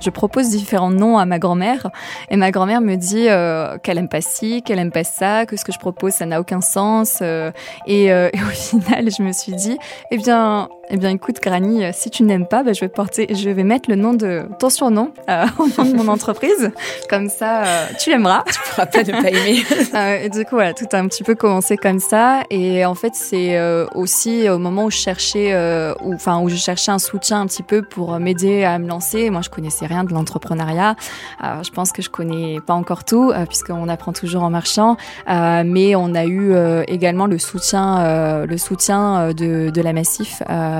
Je 0.00 0.10
propose 0.10 0.50
différents 0.50 0.90
noms 0.90 1.18
à 1.18 1.24
ma 1.24 1.38
grand-mère 1.38 1.90
et 2.30 2.36
ma 2.36 2.50
grand-mère 2.50 2.80
me 2.80 2.96
dit 2.96 3.26
qu'elle 3.82 3.98
aime 3.98 4.08
pas 4.08 4.20
ci, 4.20 4.62
qu'elle 4.62 4.78
aime 4.78 4.92
pas 4.92 5.04
ça, 5.04 5.46
que 5.46 5.56
ce 5.56 5.64
que 5.64 5.72
je 5.72 5.78
propose 5.78 6.12
ça 6.12 6.26
n'a 6.26 6.40
aucun 6.40 6.60
sens. 6.60 7.22
Et, 7.86 8.04
et, 8.06 8.42
au 8.42 8.52
final, 8.52 9.10
je 9.10 9.22
me 9.22 9.32
suis 9.32 9.52
dit, 9.52 9.78
eh 10.10 10.16
bien, 10.16 10.68
eh 10.92 10.96
bien, 10.96 11.10
écoute, 11.10 11.36
Granny, 11.40 11.84
si 11.92 12.10
tu 12.10 12.24
n'aimes 12.24 12.46
pas, 12.46 12.62
bah, 12.62 12.72
je 12.72 12.80
vais 12.80 12.88
porter, 12.88 13.32
je 13.32 13.48
vais 13.50 13.62
mettre 13.64 13.88
le 13.88 13.96
nom 13.96 14.12
de 14.12 14.42
ton 14.58 14.70
surnom 14.70 15.12
euh, 15.28 15.46
au 15.58 15.68
nom 15.68 15.88
de 15.88 15.96
mon 15.96 16.08
entreprise. 16.08 16.72
Comme 17.08 17.28
ça, 17.28 17.62
euh, 17.64 17.86
tu 17.98 18.10
l'aimeras. 18.10 18.44
Tu 18.50 18.58
pourras 18.70 18.86
pas 18.86 19.02
ne 19.02 19.12
pas 19.12 19.30
aimer. 19.30 19.62
euh, 19.94 20.24
et 20.24 20.28
du 20.28 20.44
coup, 20.44 20.56
voilà, 20.56 20.74
tout 20.74 20.86
a 20.92 20.98
un 20.98 21.06
petit 21.06 21.22
peu 21.22 21.34
commencé 21.34 21.76
comme 21.76 22.00
ça. 22.00 22.42
Et 22.50 22.84
en 22.84 22.94
fait, 22.94 23.12
c'est 23.14 23.56
euh, 23.56 23.86
aussi 23.94 24.48
au 24.48 24.58
moment 24.58 24.84
où 24.84 24.90
je 24.90 24.96
cherchais, 24.96 25.52
euh, 25.52 25.94
où, 26.02 26.14
enfin, 26.14 26.40
où 26.40 26.48
je 26.48 26.56
cherchais 26.56 26.90
un 26.90 26.98
soutien 26.98 27.40
un 27.40 27.46
petit 27.46 27.62
peu 27.62 27.82
pour 27.82 28.18
m'aider 28.18 28.64
à 28.64 28.78
me 28.78 28.88
lancer. 28.88 29.30
Moi, 29.30 29.42
je 29.42 29.50
connaissais 29.50 29.86
rien 29.86 30.04
de 30.04 30.12
l'entrepreneuriat. 30.12 30.96
je 31.40 31.70
pense 31.70 31.92
que 31.92 32.02
je 32.02 32.10
connais 32.10 32.60
pas 32.60 32.74
encore 32.74 33.04
tout, 33.04 33.32
puisqu'on 33.48 33.88
apprend 33.88 34.12
toujours 34.12 34.42
en 34.42 34.50
marchant. 34.50 34.96
mais 35.28 35.94
on 35.94 36.14
a 36.14 36.26
eu 36.26 36.54
également 36.88 37.26
le 37.26 37.38
soutien, 37.38 38.44
le 38.44 38.58
soutien 38.58 39.32
de, 39.32 39.70
de 39.70 39.80
la 39.80 39.92
Massif. 39.92 40.42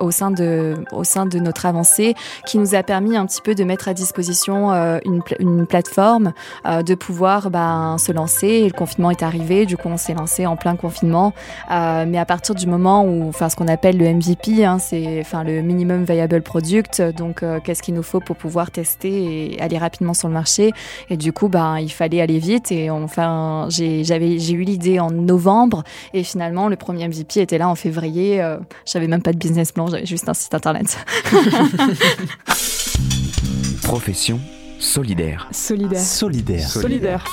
au 0.00 0.10
sein 0.10 0.30
de 0.30 0.74
au 0.92 1.04
sein 1.04 1.26
de 1.26 1.38
notre 1.38 1.66
avancée 1.66 2.14
qui 2.46 2.58
nous 2.58 2.74
a 2.74 2.82
permis 2.82 3.16
un 3.16 3.26
petit 3.26 3.40
peu 3.40 3.54
de 3.54 3.64
mettre 3.64 3.88
à 3.88 3.94
disposition 3.94 4.72
euh, 4.72 4.98
une, 5.04 5.22
une 5.38 5.66
plateforme 5.66 6.32
euh, 6.66 6.82
de 6.82 6.94
pouvoir 6.94 7.50
ben, 7.50 7.96
se 7.98 8.12
lancer. 8.12 8.64
Le 8.64 8.72
confinement 8.72 9.10
est 9.10 9.22
arrivé 9.22 9.66
du 9.66 9.76
coup 9.76 9.88
on 9.88 9.96
s'est 9.96 10.14
lancé 10.14 10.46
en 10.46 10.56
plein 10.56 10.76
confinement. 10.76 11.32
Mais 11.70 12.18
à 12.18 12.24
partir 12.24 12.54
du 12.54 12.66
moment 12.66 13.04
où 13.04 13.28
enfin 13.28 13.48
ce 13.48 13.56
qu'on 13.56 13.68
appelle 13.68 13.98
le 13.98 14.12
MVP 14.12 14.64
hein, 14.64 14.78
c'est 14.78 15.20
enfin 15.20 15.44
le 15.44 15.62
minimum 15.62 16.04
viable 16.04 16.42
product 16.42 17.02
donc 17.02 17.44
qu'est-ce 17.64 17.82
qu'il 17.82 17.94
nous 17.94 18.02
faut 18.02 18.20
pour 18.20 18.36
pouvoir 18.36 18.70
tester 18.70 19.54
et 19.54 19.60
aller 19.60 19.78
rapidement 19.78 20.14
sur 20.14 20.28
le 20.28 20.34
marché? 20.34 20.72
Et 21.10 21.16
du 21.16 21.32
coup 21.32 21.48
ben 21.48 21.78
il 21.78 21.90
fallait 21.90 22.20
aller 22.20 22.38
vite. 22.38 22.72
Et 22.72 22.90
enfin 22.90 23.66
j'ai 23.70 24.52
eu 24.52 24.62
l'idée 24.62 25.00
en 25.00 25.10
novembre. 25.10 25.84
Et 26.14 26.22
finalement 26.22 26.68
le 26.68 26.76
premier 26.76 27.08
MVP 27.08 27.40
était 27.40 27.58
là 27.58 27.68
en 27.68 27.74
février. 27.74 28.42
J'avais 28.84 29.08
même 29.08 29.22
pas 29.26 29.32
de 29.32 29.38
business 29.38 29.72
plan, 29.72 29.88
j'avais 29.88 30.06
juste 30.06 30.28
un 30.28 30.34
site 30.34 30.54
internet. 30.54 31.04
Profession 33.82 34.38
solidaire. 34.78 35.48
Solidaire. 35.50 36.00
Solidaire. 36.00 36.70
Solidaire. 36.70 37.24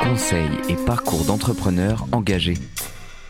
Conseils 0.00 0.48
et 0.68 0.76
parcours 0.76 1.24
d'entrepreneurs 1.24 2.06
engagés 2.12 2.56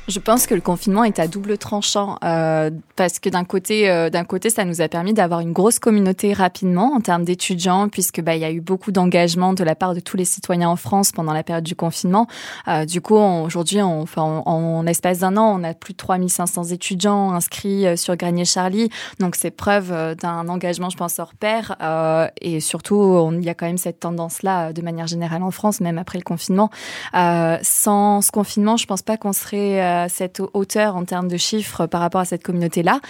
je 0.08 0.18
pense 0.18 0.46
que 0.46 0.54
le 0.54 0.60
confinement 0.60 1.04
est 1.04 1.18
à 1.18 1.28
double 1.28 1.58
tranchant 1.58 2.18
euh, 2.24 2.70
parce 2.96 3.18
que 3.18 3.28
d'un 3.28 3.44
côté, 3.44 3.90
euh, 3.90 4.10
d'un 4.10 4.24
côté, 4.24 4.50
ça 4.50 4.64
nous 4.64 4.80
a 4.80 4.88
permis 4.88 5.14
d'avoir 5.14 5.40
une 5.40 5.52
grosse 5.52 5.78
communauté 5.78 6.32
rapidement 6.32 6.92
en 6.94 7.00
termes 7.00 7.24
d'étudiants, 7.24 7.88
puisque 7.88 8.20
bah 8.20 8.34
il 8.34 8.40
y 8.40 8.44
a 8.44 8.50
eu 8.50 8.60
beaucoup 8.60 8.92
d'engagement 8.92 9.54
de 9.54 9.64
la 9.64 9.74
part 9.74 9.94
de 9.94 10.00
tous 10.00 10.16
les 10.16 10.24
citoyens 10.24 10.68
en 10.68 10.76
France 10.76 11.12
pendant 11.12 11.32
la 11.32 11.42
période 11.42 11.64
du 11.64 11.74
confinement. 11.74 12.26
Euh, 12.68 12.84
du 12.84 13.00
coup, 13.00 13.16
aujourd'hui, 13.16 13.80
enfin, 13.80 14.22
en, 14.22 14.42
en 14.46 14.86
espace 14.86 15.20
d'un 15.20 15.36
an, 15.36 15.58
on 15.60 15.64
a 15.64 15.74
plus 15.74 15.92
de 15.92 15.98
3500 15.98 16.64
étudiants 16.64 17.32
inscrits 17.32 17.86
euh, 17.86 17.96
sur 17.96 18.16
Granier 18.16 18.44
Charlie, 18.44 18.90
donc 19.20 19.36
c'est 19.36 19.50
preuve 19.50 19.90
euh, 19.92 20.14
d'un 20.14 20.48
engagement, 20.48 20.90
je 20.90 20.96
pense, 20.96 21.18
hors 21.18 21.34
pair. 21.34 21.76
Euh, 21.80 22.28
et 22.40 22.60
surtout, 22.60 23.30
il 23.32 23.44
y 23.44 23.48
a 23.48 23.54
quand 23.54 23.66
même 23.66 23.78
cette 23.78 24.00
tendance-là 24.00 24.72
de 24.72 24.82
manière 24.82 25.06
générale 25.06 25.42
en 25.42 25.50
France, 25.50 25.80
même 25.80 25.98
après 25.98 26.18
le 26.18 26.24
confinement. 26.24 26.70
sans 27.12 28.20
ce 28.20 28.30
confinement, 28.30 28.76
je 28.76 28.86
pense 28.86 29.02
pas 29.02 29.16
qu'on 29.16 29.32
serait 29.32 29.80
cette 30.08 30.42
hauteur 30.52 30.96
en 30.96 31.04
termes 31.04 31.28
de 31.28 31.36
chiffres 31.36 31.86
par 31.86 32.00
rapport 32.00 32.20
à 32.20 32.24
cette 32.24 32.42
communauté-là. 32.42 33.00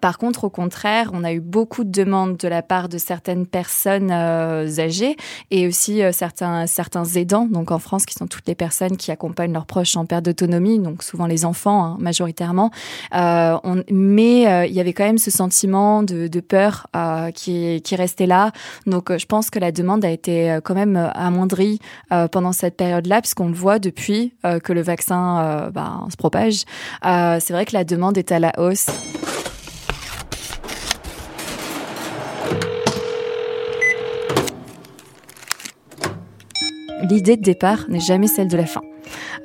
Par 0.00 0.18
contre, 0.18 0.44
au 0.44 0.50
contraire, 0.50 1.10
on 1.12 1.24
a 1.24 1.32
eu 1.32 1.40
beaucoup 1.40 1.84
de 1.84 1.90
demandes 1.90 2.36
de 2.36 2.48
la 2.48 2.62
part 2.62 2.88
de 2.88 2.98
certaines 2.98 3.46
personnes 3.46 4.10
euh, 4.10 4.68
âgées 4.78 5.16
et 5.50 5.66
aussi 5.66 6.02
euh, 6.02 6.12
certains, 6.12 6.66
certains 6.66 7.04
aidants, 7.04 7.46
donc 7.46 7.70
en 7.70 7.78
France, 7.78 8.06
qui 8.06 8.14
sont 8.14 8.26
toutes 8.26 8.46
les 8.46 8.54
personnes 8.54 8.96
qui 8.96 9.10
accompagnent 9.10 9.52
leurs 9.52 9.66
proches 9.66 9.96
en 9.96 10.06
perte 10.06 10.24
d'autonomie, 10.24 10.78
donc 10.78 11.02
souvent 11.02 11.26
les 11.26 11.44
enfants 11.44 11.84
hein, 11.84 11.96
majoritairement. 11.98 12.70
Euh, 13.14 13.56
mais 13.90 14.46
euh, 14.46 14.66
il 14.66 14.72
y 14.72 14.80
avait 14.80 14.92
quand 14.92 15.04
même 15.04 15.18
ce 15.18 15.30
sentiment 15.30 16.02
de, 16.02 16.28
peur 16.40 16.86
euh, 16.96 17.30
qui, 17.30 17.82
qui 17.82 17.96
restait 17.96 18.26
là. 18.26 18.52
Donc 18.86 19.16
je 19.16 19.26
pense 19.26 19.50
que 19.50 19.58
la 19.58 19.72
demande 19.72 20.04
a 20.04 20.10
été 20.10 20.58
quand 20.64 20.74
même 20.74 20.96
amoindrie 21.14 21.80
pendant 22.30 22.52
cette 22.52 22.76
période-là, 22.76 23.20
puisqu'on 23.20 23.48
le 23.48 23.54
voit 23.54 23.78
depuis 23.78 24.32
que 24.42 24.72
le 24.72 24.80
vaccin 24.80 25.70
bah, 25.72 26.00
se 26.10 26.16
Euh, 26.36 27.38
c'est 27.40 27.52
vrai 27.52 27.64
que 27.64 27.72
la 27.72 27.84
demande 27.84 28.18
est 28.18 28.32
à 28.32 28.38
la 28.38 28.52
hausse. 28.58 28.86
L'idée 37.08 37.36
de 37.36 37.42
départ 37.42 37.86
n'est 37.88 38.00
jamais 38.00 38.26
celle 38.26 38.48
de 38.48 38.56
la 38.56 38.66
fin. 38.66 38.82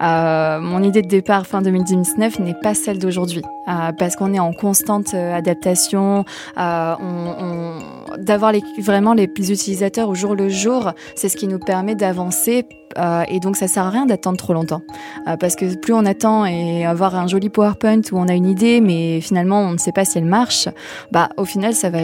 Euh, 0.01 0.59
mon 0.59 0.83
idée 0.83 1.01
de 1.01 1.07
départ 1.07 1.45
fin 1.45 1.61
2019 1.61 2.39
n'est 2.39 2.55
pas 2.55 2.73
celle 2.73 2.99
d'aujourd'hui 2.99 3.43
euh, 3.69 3.91
parce 3.97 4.15
qu'on 4.15 4.33
est 4.33 4.39
en 4.39 4.51
constante 4.51 5.13
adaptation. 5.13 6.25
On, 6.57 6.97
on, 6.99 7.79
D'avoir 8.17 8.51
les, 8.51 8.61
vraiment 8.79 9.13
les 9.13 9.25
utilisateurs 9.25 10.09
au 10.09 10.15
jour 10.15 10.35
le 10.35 10.49
jour, 10.49 10.91
c'est 11.15 11.29
ce 11.29 11.37
qui 11.37 11.47
nous 11.47 11.59
permet 11.59 11.95
d'avancer 11.95 12.65
euh, 12.97 13.23
et 13.27 13.39
donc 13.39 13.55
ça 13.55 13.67
sert 13.67 13.85
à 13.85 13.89
rien 13.89 14.05
d'attendre 14.05 14.37
trop 14.37 14.53
longtemps 14.53 14.81
euh, 15.27 15.35
parce 15.37 15.55
que 15.55 15.75
plus 15.75 15.93
on 15.93 16.05
attend 16.05 16.45
et 16.45 16.85
avoir 16.85 17.15
un 17.15 17.27
joli 17.27 17.49
PowerPoint 17.49 18.01
où 18.11 18.19
on 18.19 18.27
a 18.27 18.33
une 18.33 18.45
idée 18.45 18.81
mais 18.81 19.19
finalement 19.19 19.61
on 19.61 19.71
ne 19.71 19.77
sait 19.77 19.91
pas 19.91 20.05
si 20.05 20.19
elle 20.19 20.25
marche, 20.25 20.69
bah 21.11 21.29
au 21.37 21.45
final 21.45 21.73
ça 21.73 21.89
va 21.89 22.01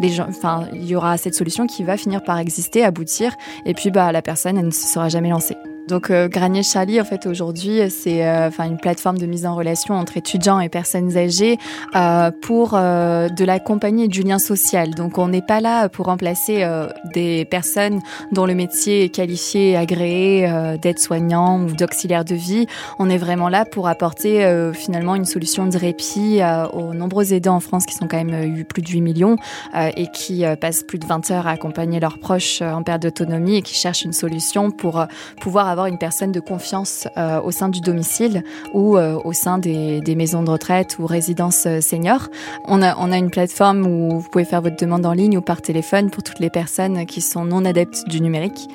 les 0.00 0.08
gens 0.08 0.26
enfin 0.28 0.66
il 0.72 0.84
y 0.84 0.96
aura 0.96 1.16
cette 1.16 1.34
solution 1.34 1.66
qui 1.66 1.84
va 1.84 1.96
finir 1.96 2.24
par 2.24 2.38
exister, 2.38 2.82
aboutir 2.82 3.36
et 3.66 3.74
puis 3.74 3.90
bah 3.90 4.10
la 4.10 4.22
personne 4.22 4.58
elle 4.58 4.66
ne 4.66 4.70
se 4.72 4.86
sera 4.86 5.08
jamais 5.08 5.30
lancée. 5.30 5.56
Donc 5.88 6.10
euh, 6.10 6.28
Granier 6.28 6.62
Charlie, 6.62 7.00
en 7.00 7.04
fait, 7.04 7.26
aujourd'hui, 7.26 7.80
c'est 7.90 8.26
euh, 8.26 8.50
une 8.58 8.76
plateforme 8.76 9.16
de 9.16 9.24
mise 9.24 9.46
en 9.46 9.54
relation 9.54 9.94
entre 9.94 10.18
étudiants 10.18 10.60
et 10.60 10.68
personnes 10.68 11.16
âgées 11.16 11.56
euh, 11.96 12.30
pour 12.42 12.74
euh, 12.74 13.28
de 13.30 13.44
la 13.44 13.58
compagnie 13.58 14.04
et 14.04 14.08
du 14.08 14.22
lien 14.22 14.38
social. 14.38 14.94
Donc 14.94 15.16
on 15.16 15.28
n'est 15.28 15.42
pas 15.42 15.60
là 15.60 15.88
pour 15.88 16.06
remplacer 16.06 16.62
euh, 16.62 16.88
des 17.14 17.46
personnes 17.46 18.00
dont 18.32 18.44
le 18.44 18.54
métier 18.54 19.04
est 19.04 19.08
qualifié 19.08 19.76
agréé 19.76 20.46
euh, 20.46 20.76
d'aide-soignant 20.76 21.62
ou 21.62 21.72
d'auxiliaire 21.72 22.24
de 22.24 22.34
vie. 22.34 22.66
On 22.98 23.08
est 23.08 23.16
vraiment 23.16 23.48
là 23.48 23.64
pour 23.64 23.88
apporter 23.88 24.44
euh, 24.44 24.74
finalement 24.74 25.14
une 25.14 25.24
solution 25.24 25.66
de 25.66 25.78
répit 25.78 26.42
euh, 26.42 26.66
aux 26.68 26.92
nombreux 26.92 27.32
aidants 27.32 27.56
en 27.56 27.60
France 27.60 27.86
qui 27.86 27.94
sont 27.94 28.08
quand 28.08 28.22
même 28.22 28.60
euh, 28.60 28.64
plus 28.64 28.82
de 28.82 28.88
8 28.88 29.00
millions 29.00 29.36
euh, 29.74 29.90
et 29.96 30.08
qui 30.08 30.44
euh, 30.44 30.54
passent 30.54 30.82
plus 30.82 30.98
de 30.98 31.06
20 31.06 31.30
heures 31.30 31.46
à 31.46 31.52
accompagner 31.52 31.98
leurs 31.98 32.18
proches 32.18 32.60
euh, 32.60 32.72
en 32.72 32.82
perte 32.82 33.02
d'autonomie 33.02 33.56
et 33.56 33.62
qui 33.62 33.74
cherchent 33.74 34.04
une 34.04 34.12
solution 34.12 34.70
pour 34.70 35.00
euh, 35.00 35.06
pouvoir 35.40 35.68
avoir 35.68 35.77
une 35.86 35.98
personne 35.98 36.32
de 36.32 36.40
confiance 36.40 37.06
euh, 37.16 37.40
au 37.40 37.50
sein 37.50 37.68
du 37.68 37.80
domicile 37.80 38.42
ou 38.74 38.96
euh, 38.96 39.18
au 39.24 39.32
sein 39.32 39.58
des, 39.58 40.02
maisons 40.16 40.42
de 40.42 40.50
retraite 40.50 40.98
ou 40.98 41.06
résidences 41.06 41.66
euh, 41.66 41.80
seniors. 41.80 42.28
On 42.66 42.82
a, 42.82 42.96
on 42.98 43.12
a 43.12 43.16
une 43.18 43.30
plateforme 43.30 43.86
où 43.86 44.20
vous 44.20 44.28
pouvez 44.30 44.44
faire 44.44 44.62
votre 44.62 44.76
demande 44.76 45.06
en 45.06 45.12
ligne 45.12 45.38
ou 45.38 45.42
par 45.42 45.62
téléphone 45.62 46.10
pour 46.10 46.22
toutes 46.22 46.40
les 46.40 46.50
personnes 46.50 47.06
qui 47.06 47.20
sont 47.20 47.44
non 47.44 47.64
adeptes 47.64 48.08
du 48.08 48.20
numérique. 48.20 48.68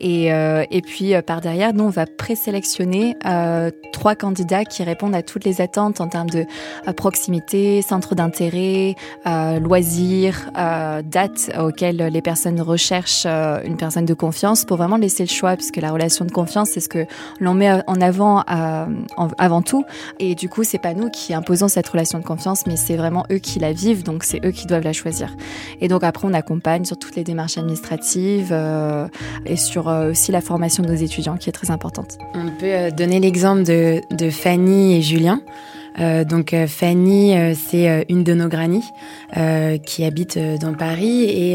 Et, 0.00 0.26
et 0.26 0.82
puis 0.82 1.14
par 1.26 1.40
derrière, 1.40 1.74
nous, 1.74 1.84
on 1.84 1.90
va 1.90 2.06
présélectionner 2.06 3.16
trois 3.92 4.14
candidats 4.14 4.64
qui 4.64 4.82
répondent 4.82 5.14
à 5.14 5.22
toutes 5.22 5.44
les 5.44 5.60
attentes 5.60 6.00
en 6.00 6.08
termes 6.08 6.30
de 6.30 6.46
proximité, 6.96 7.82
centre 7.82 8.14
d'intérêt, 8.14 8.94
loisirs, 9.60 10.50
dates 10.54 11.50
auxquelles 11.58 11.96
les 11.96 12.22
personnes 12.22 12.60
recherchent 12.60 13.26
une 13.26 13.76
personne 13.76 14.06
de 14.06 14.14
confiance 14.14 14.64
pour 14.64 14.76
vraiment 14.76 14.96
laisser 14.96 15.24
le 15.24 15.28
choix 15.28 15.56
puisque 15.56 15.76
la 15.76 15.90
relation 15.90 16.13
de 16.22 16.30
confiance, 16.30 16.70
c'est 16.70 16.80
ce 16.80 16.88
que 16.88 17.06
l'on 17.40 17.54
met 17.54 17.70
en 17.86 18.00
avant 18.00 18.44
en, 19.16 19.28
avant 19.38 19.62
tout. 19.62 19.84
Et 20.20 20.34
du 20.34 20.48
coup, 20.48 20.64
c'est 20.64 20.78
pas 20.78 20.94
nous 20.94 21.10
qui 21.10 21.34
imposons 21.34 21.68
cette 21.68 21.88
relation 21.88 22.18
de 22.18 22.24
confiance, 22.24 22.66
mais 22.66 22.76
c'est 22.76 22.96
vraiment 22.96 23.24
eux 23.32 23.38
qui 23.38 23.58
la 23.58 23.72
vivent, 23.72 24.04
donc 24.04 24.24
c'est 24.24 24.44
eux 24.44 24.50
qui 24.50 24.66
doivent 24.66 24.84
la 24.84 24.92
choisir. 24.92 25.34
Et 25.80 25.88
donc 25.88 26.04
après, 26.04 26.28
on 26.28 26.34
accompagne 26.34 26.84
sur 26.84 26.98
toutes 26.98 27.16
les 27.16 27.24
démarches 27.24 27.58
administratives 27.58 28.50
euh, 28.52 29.08
et 29.46 29.56
sur 29.56 29.88
euh, 29.88 30.10
aussi 30.10 30.32
la 30.32 30.40
formation 30.40 30.82
de 30.82 30.88
nos 30.88 30.94
étudiants, 30.94 31.36
qui 31.36 31.48
est 31.48 31.52
très 31.52 31.70
importante. 31.70 32.18
On 32.34 32.46
peut 32.58 32.66
euh, 32.66 32.90
donner 32.90 33.20
l'exemple 33.20 33.62
de 33.62 34.30
Fanny 34.30 34.96
et 34.96 35.02
Julien. 35.02 35.40
Euh, 36.00 36.24
donc 36.24 36.52
euh, 36.52 36.66
Fanny, 36.66 37.36
euh, 37.36 37.54
c'est 37.54 37.88
euh, 37.88 38.02
une 38.08 38.24
de 38.24 38.34
nos 38.34 38.48
grannies 38.48 38.84
euh, 39.36 39.78
qui 39.78 40.04
habite 40.04 40.36
euh, 40.36 40.58
dans 40.58 40.74
Paris 40.74 41.24
et, 41.24 41.54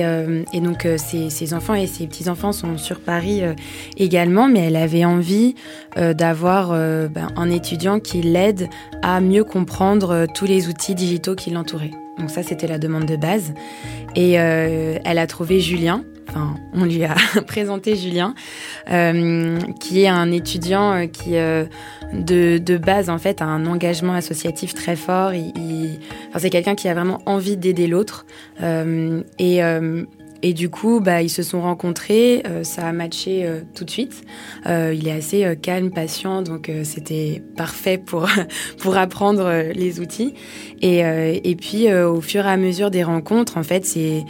et 0.53 0.61
donc 0.61 0.87
ses, 0.97 1.29
ses, 1.29 1.53
enfants 1.53 1.73
et 1.73 1.87
ses 1.87 2.07
petits 2.07 2.29
enfants 2.29 2.51
sont 2.51 2.77
sur 2.77 2.99
Paris 2.99 3.41
également, 3.97 4.47
mais 4.47 4.59
elle 4.59 4.75
avait 4.75 5.05
envie 5.05 5.55
d'avoir 5.95 6.69
ben, 6.69 7.27
un 7.35 7.49
étudiant 7.49 7.99
qui 7.99 8.21
l'aide 8.21 8.69
à 9.01 9.19
mieux 9.19 9.43
comprendre 9.43 10.25
tous 10.33 10.45
les 10.45 10.67
outils 10.67 10.95
digitaux 10.95 11.35
qui 11.35 11.49
l'entouraient. 11.51 11.91
Donc 12.17 12.29
ça, 12.29 12.43
c'était 12.43 12.67
la 12.67 12.77
demande 12.77 13.05
de 13.05 13.15
base. 13.15 13.53
Et 14.15 14.33
elle 14.33 15.17
a 15.17 15.27
trouvé 15.27 15.59
Julien 15.59 16.03
on 16.73 16.85
lui 16.85 17.03
a 17.03 17.15
présenté 17.47 17.95
Julien, 17.95 18.33
qui 19.79 20.01
est 20.03 20.07
un 20.07 20.31
étudiant 20.31 21.07
qui, 21.07 21.31
de, 21.31 22.57
de, 22.57 22.77
base, 22.77 23.09
en 23.09 23.17
fait, 23.17 23.41
a 23.41 23.45
un 23.45 23.65
engagement 23.65 24.13
associatif 24.13 24.73
très 24.73 24.95
fort. 24.95 25.31
C'est 26.37 26.49
quelqu'un 26.49 26.75
qui 26.75 26.87
a 26.87 26.93
vraiment 26.93 27.19
envie 27.25 27.57
d'aider 27.57 27.87
l'autre. 27.87 28.25
et 28.61 29.61
et 30.41 30.53
du 30.53 30.69
coup, 30.69 31.01
bah, 31.01 31.21
ils 31.21 31.29
se 31.29 31.43
sont 31.43 31.61
rencontrés, 31.61 32.43
euh, 32.47 32.63
ça 32.63 32.87
a 32.87 32.91
matché 32.93 33.45
euh, 33.45 33.61
tout 33.75 33.83
de 33.83 33.89
suite. 33.89 34.23
Euh, 34.67 34.93
il 34.95 35.07
est 35.07 35.11
assez 35.11 35.43
euh, 35.43 35.55
calme, 35.55 35.91
patient, 35.91 36.41
donc 36.41 36.71
c'était 36.83 37.43
parfait 37.57 37.97
pour 37.97 38.27
pour 38.79 38.97
apprendre 38.97 39.71
les 39.73 39.99
outils. 39.99 40.33
Et, 40.81 40.99
et 41.43 41.55
puis, 41.55 41.91
au 41.93 42.21
fur 42.21 42.45
et 42.45 42.49
à 42.49 42.57
mesure 42.57 42.89
des 42.91 43.03
rencontres, 43.03 43.57
en 43.57 43.63
fait, 43.63 43.85
c'est 43.85 44.23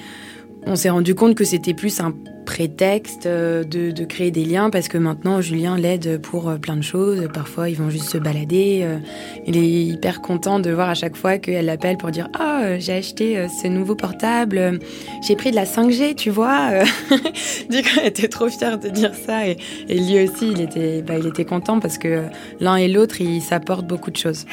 on 0.65 0.75
s'est 0.75 0.89
rendu 0.89 1.15
compte 1.15 1.35
que 1.35 1.43
c'était 1.43 1.73
plus 1.73 1.99
un 1.99 2.13
prétexte 2.45 3.27
euh, 3.27 3.63
de, 3.63 3.91
de, 3.91 4.05
créer 4.05 4.31
des 4.31 4.43
liens 4.43 4.71
parce 4.71 4.87
que 4.87 4.97
maintenant 4.97 5.39
Julien 5.39 5.77
l'aide 5.77 6.19
pour 6.19 6.49
euh, 6.49 6.57
plein 6.57 6.75
de 6.75 6.81
choses. 6.81 7.27
Parfois 7.31 7.69
ils 7.69 7.75
vont 7.75 7.91
juste 7.91 8.09
se 8.09 8.17
balader. 8.17 8.81
Euh, 8.81 8.97
il 9.45 9.55
est 9.55 9.69
hyper 9.69 10.21
content 10.21 10.59
de 10.59 10.71
voir 10.71 10.89
à 10.89 10.95
chaque 10.95 11.15
fois 11.15 11.37
qu'elle 11.37 11.65
l'appelle 11.65 11.97
pour 11.97 12.09
dire 12.09 12.27
ah 12.39 12.79
j'ai 12.79 12.93
acheté 12.93 13.47
ce 13.61 13.67
nouveau 13.67 13.95
portable, 13.95 14.79
j'ai 15.21 15.35
pris 15.35 15.51
de 15.51 15.55
la 15.55 15.65
5G 15.65 16.15
tu 16.15 16.31
vois. 16.31 16.71
du 17.69 17.83
coup 17.83 17.99
elle 18.01 18.07
était 18.07 18.27
trop 18.27 18.49
fière 18.49 18.79
de 18.79 18.89
dire 18.89 19.13
ça 19.13 19.47
et, 19.47 19.57
et 19.87 19.99
lui 19.99 20.23
aussi 20.23 20.51
il 20.51 20.61
était 20.61 21.03
bah, 21.03 21.15
il 21.19 21.27
était 21.27 21.45
content 21.45 21.79
parce 21.79 21.99
que 21.99 22.23
l'un 22.59 22.77
et 22.77 22.87
l'autre 22.87 23.21
ils 23.21 23.41
s'apportent 23.41 23.87
beaucoup 23.87 24.09
de 24.09 24.17
choses. 24.17 24.45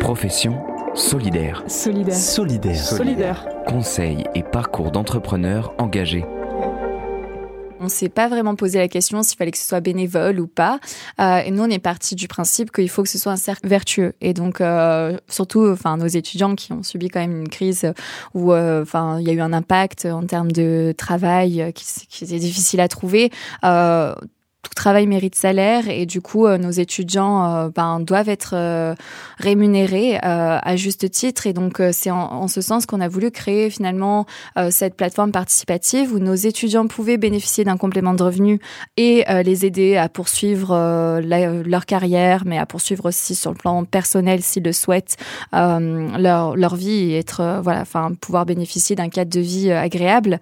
Profession 0.00 0.58
solidaire. 0.94 1.62
Solidaire. 1.68 2.16
Solidaire. 2.16 2.76
Solidaire. 2.76 3.48
Conseils 3.66 4.24
et 4.34 4.42
parcours 4.58 4.90
d'entrepreneurs 4.90 5.72
engagés. 5.78 6.24
On 7.78 7.84
ne 7.84 7.88
s'est 7.88 8.08
pas 8.08 8.26
vraiment 8.26 8.56
posé 8.56 8.80
la 8.80 8.88
question 8.88 9.22
s'il 9.22 9.38
fallait 9.38 9.52
que 9.52 9.56
ce 9.56 9.68
soit 9.68 9.78
bénévole 9.78 10.40
ou 10.40 10.48
pas. 10.48 10.80
Euh, 11.20 11.38
et 11.38 11.52
nous, 11.52 11.62
on 11.62 11.70
est 11.70 11.78
parti 11.78 12.16
du 12.16 12.26
principe 12.26 12.72
qu'il 12.72 12.88
faut 12.88 13.04
que 13.04 13.08
ce 13.08 13.18
soit 13.18 13.30
un 13.30 13.36
cercle 13.36 13.68
vertueux. 13.68 14.14
Et 14.20 14.34
donc, 14.34 14.60
euh, 14.60 15.16
surtout, 15.28 15.64
enfin, 15.64 15.96
nos 15.96 16.08
étudiants 16.08 16.56
qui 16.56 16.72
ont 16.72 16.82
subi 16.82 17.08
quand 17.08 17.20
même 17.20 17.42
une 17.42 17.48
crise 17.48 17.92
où, 18.34 18.52
euh, 18.52 18.82
enfin, 18.82 19.20
il 19.20 19.28
y 19.28 19.30
a 19.30 19.32
eu 19.32 19.40
un 19.40 19.52
impact 19.52 20.06
en 20.06 20.26
termes 20.26 20.50
de 20.50 20.92
travail 20.98 21.72
qui 21.72 22.24
était 22.24 22.40
difficile 22.40 22.80
à 22.80 22.88
trouver. 22.88 23.30
Tout 24.64 24.74
travail 24.74 25.06
mérite 25.06 25.36
salaire 25.36 25.88
et 25.88 26.04
du 26.04 26.20
coup 26.20 26.44
euh, 26.44 26.58
nos 26.58 26.72
étudiants 26.72 27.44
euh, 27.44 27.68
ben, 27.72 28.00
doivent 28.00 28.28
être 28.28 28.54
euh, 28.54 28.96
rémunérés 29.38 30.18
à 30.20 30.74
juste 30.74 31.08
titre. 31.12 31.46
Et 31.46 31.52
donc 31.52 31.80
c'est 31.92 32.10
en, 32.10 32.18
en, 32.18 32.48
ce 32.48 32.60
sens 32.60 32.84
qu'on 32.84 33.00
a 33.00 33.06
voulu 33.06 33.30
créer 33.30 33.70
finalement 33.70 34.26
cette 34.70 34.96
plateforme 34.96 35.30
participative 35.30 36.12
où 36.12 36.18
nos 36.18 36.34
étudiants 36.34 36.86
pouvaient 36.88 37.18
bénéficier 37.18 37.62
d'un 37.62 37.76
complément 37.76 38.14
de 38.14 38.22
revenus 38.22 38.58
et 38.96 39.24
les 39.44 39.64
aider 39.64 39.96
à 39.96 40.08
poursuivre 40.08 40.74
la, 41.20 41.52
leur 41.52 41.86
carrière 41.86 42.42
mais 42.44 42.58
à 42.58 42.66
poursuivre 42.66 43.06
aussi 43.06 43.34
sur 43.34 43.52
le 43.52 43.56
plan 43.56 43.84
personnel 43.84 44.42
s'ils 44.42 44.64
le 44.64 44.72
souhaitent 44.72 45.16
leur, 45.52 46.56
leur 46.56 46.74
vie 46.74 47.12
et 47.12 47.18
être 47.18 47.60
voilà 47.62 47.82
enfin 47.82 48.12
pouvoir 48.20 48.44
bénéficier 48.44 48.96
d'un 48.96 49.08
cadre 49.08 49.30
de 49.30 49.40
vie 49.40 49.70
agréable 49.70 50.40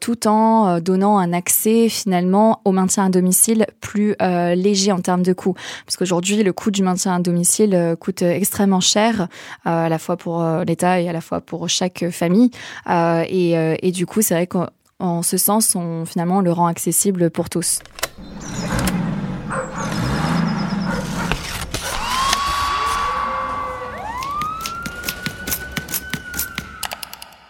tout 0.00 0.26
en 0.26 0.80
donnant 0.80 1.18
un 1.18 1.32
accès 1.32 1.88
finalement 1.88 2.60
au 2.64 2.72
maintien 2.72 3.06
à 3.06 3.08
domicile 3.10 3.41
plus 3.80 4.14
euh, 4.22 4.54
léger 4.54 4.92
en 4.92 5.00
termes 5.00 5.22
de 5.22 5.32
coût. 5.32 5.54
Parce 5.86 5.96
qu'aujourd'hui, 5.96 6.42
le 6.42 6.52
coût 6.52 6.70
du 6.70 6.82
maintien 6.82 7.16
à 7.16 7.18
domicile 7.20 7.74
euh, 7.74 7.96
coûte 7.96 8.22
extrêmement 8.22 8.80
cher, 8.80 9.28
euh, 9.66 9.86
à 9.86 9.88
la 9.88 9.98
fois 9.98 10.16
pour 10.16 10.42
l'État 10.66 11.00
et 11.00 11.08
à 11.08 11.12
la 11.12 11.20
fois 11.20 11.40
pour 11.40 11.68
chaque 11.68 12.08
famille. 12.10 12.50
Et, 12.88 13.92
du 13.92 14.06
coup, 14.06 14.22
c'est 14.22 14.34
vrai 14.34 14.46
qu'en 14.46 15.22
ce 15.22 15.36
sens, 15.36 15.74
on, 15.74 16.04
finalement, 16.04 16.38
on 16.38 16.40
le 16.40 16.52
rend 16.52 16.66
accessible 16.66 17.30
pour 17.30 17.50
tous. 17.50 17.80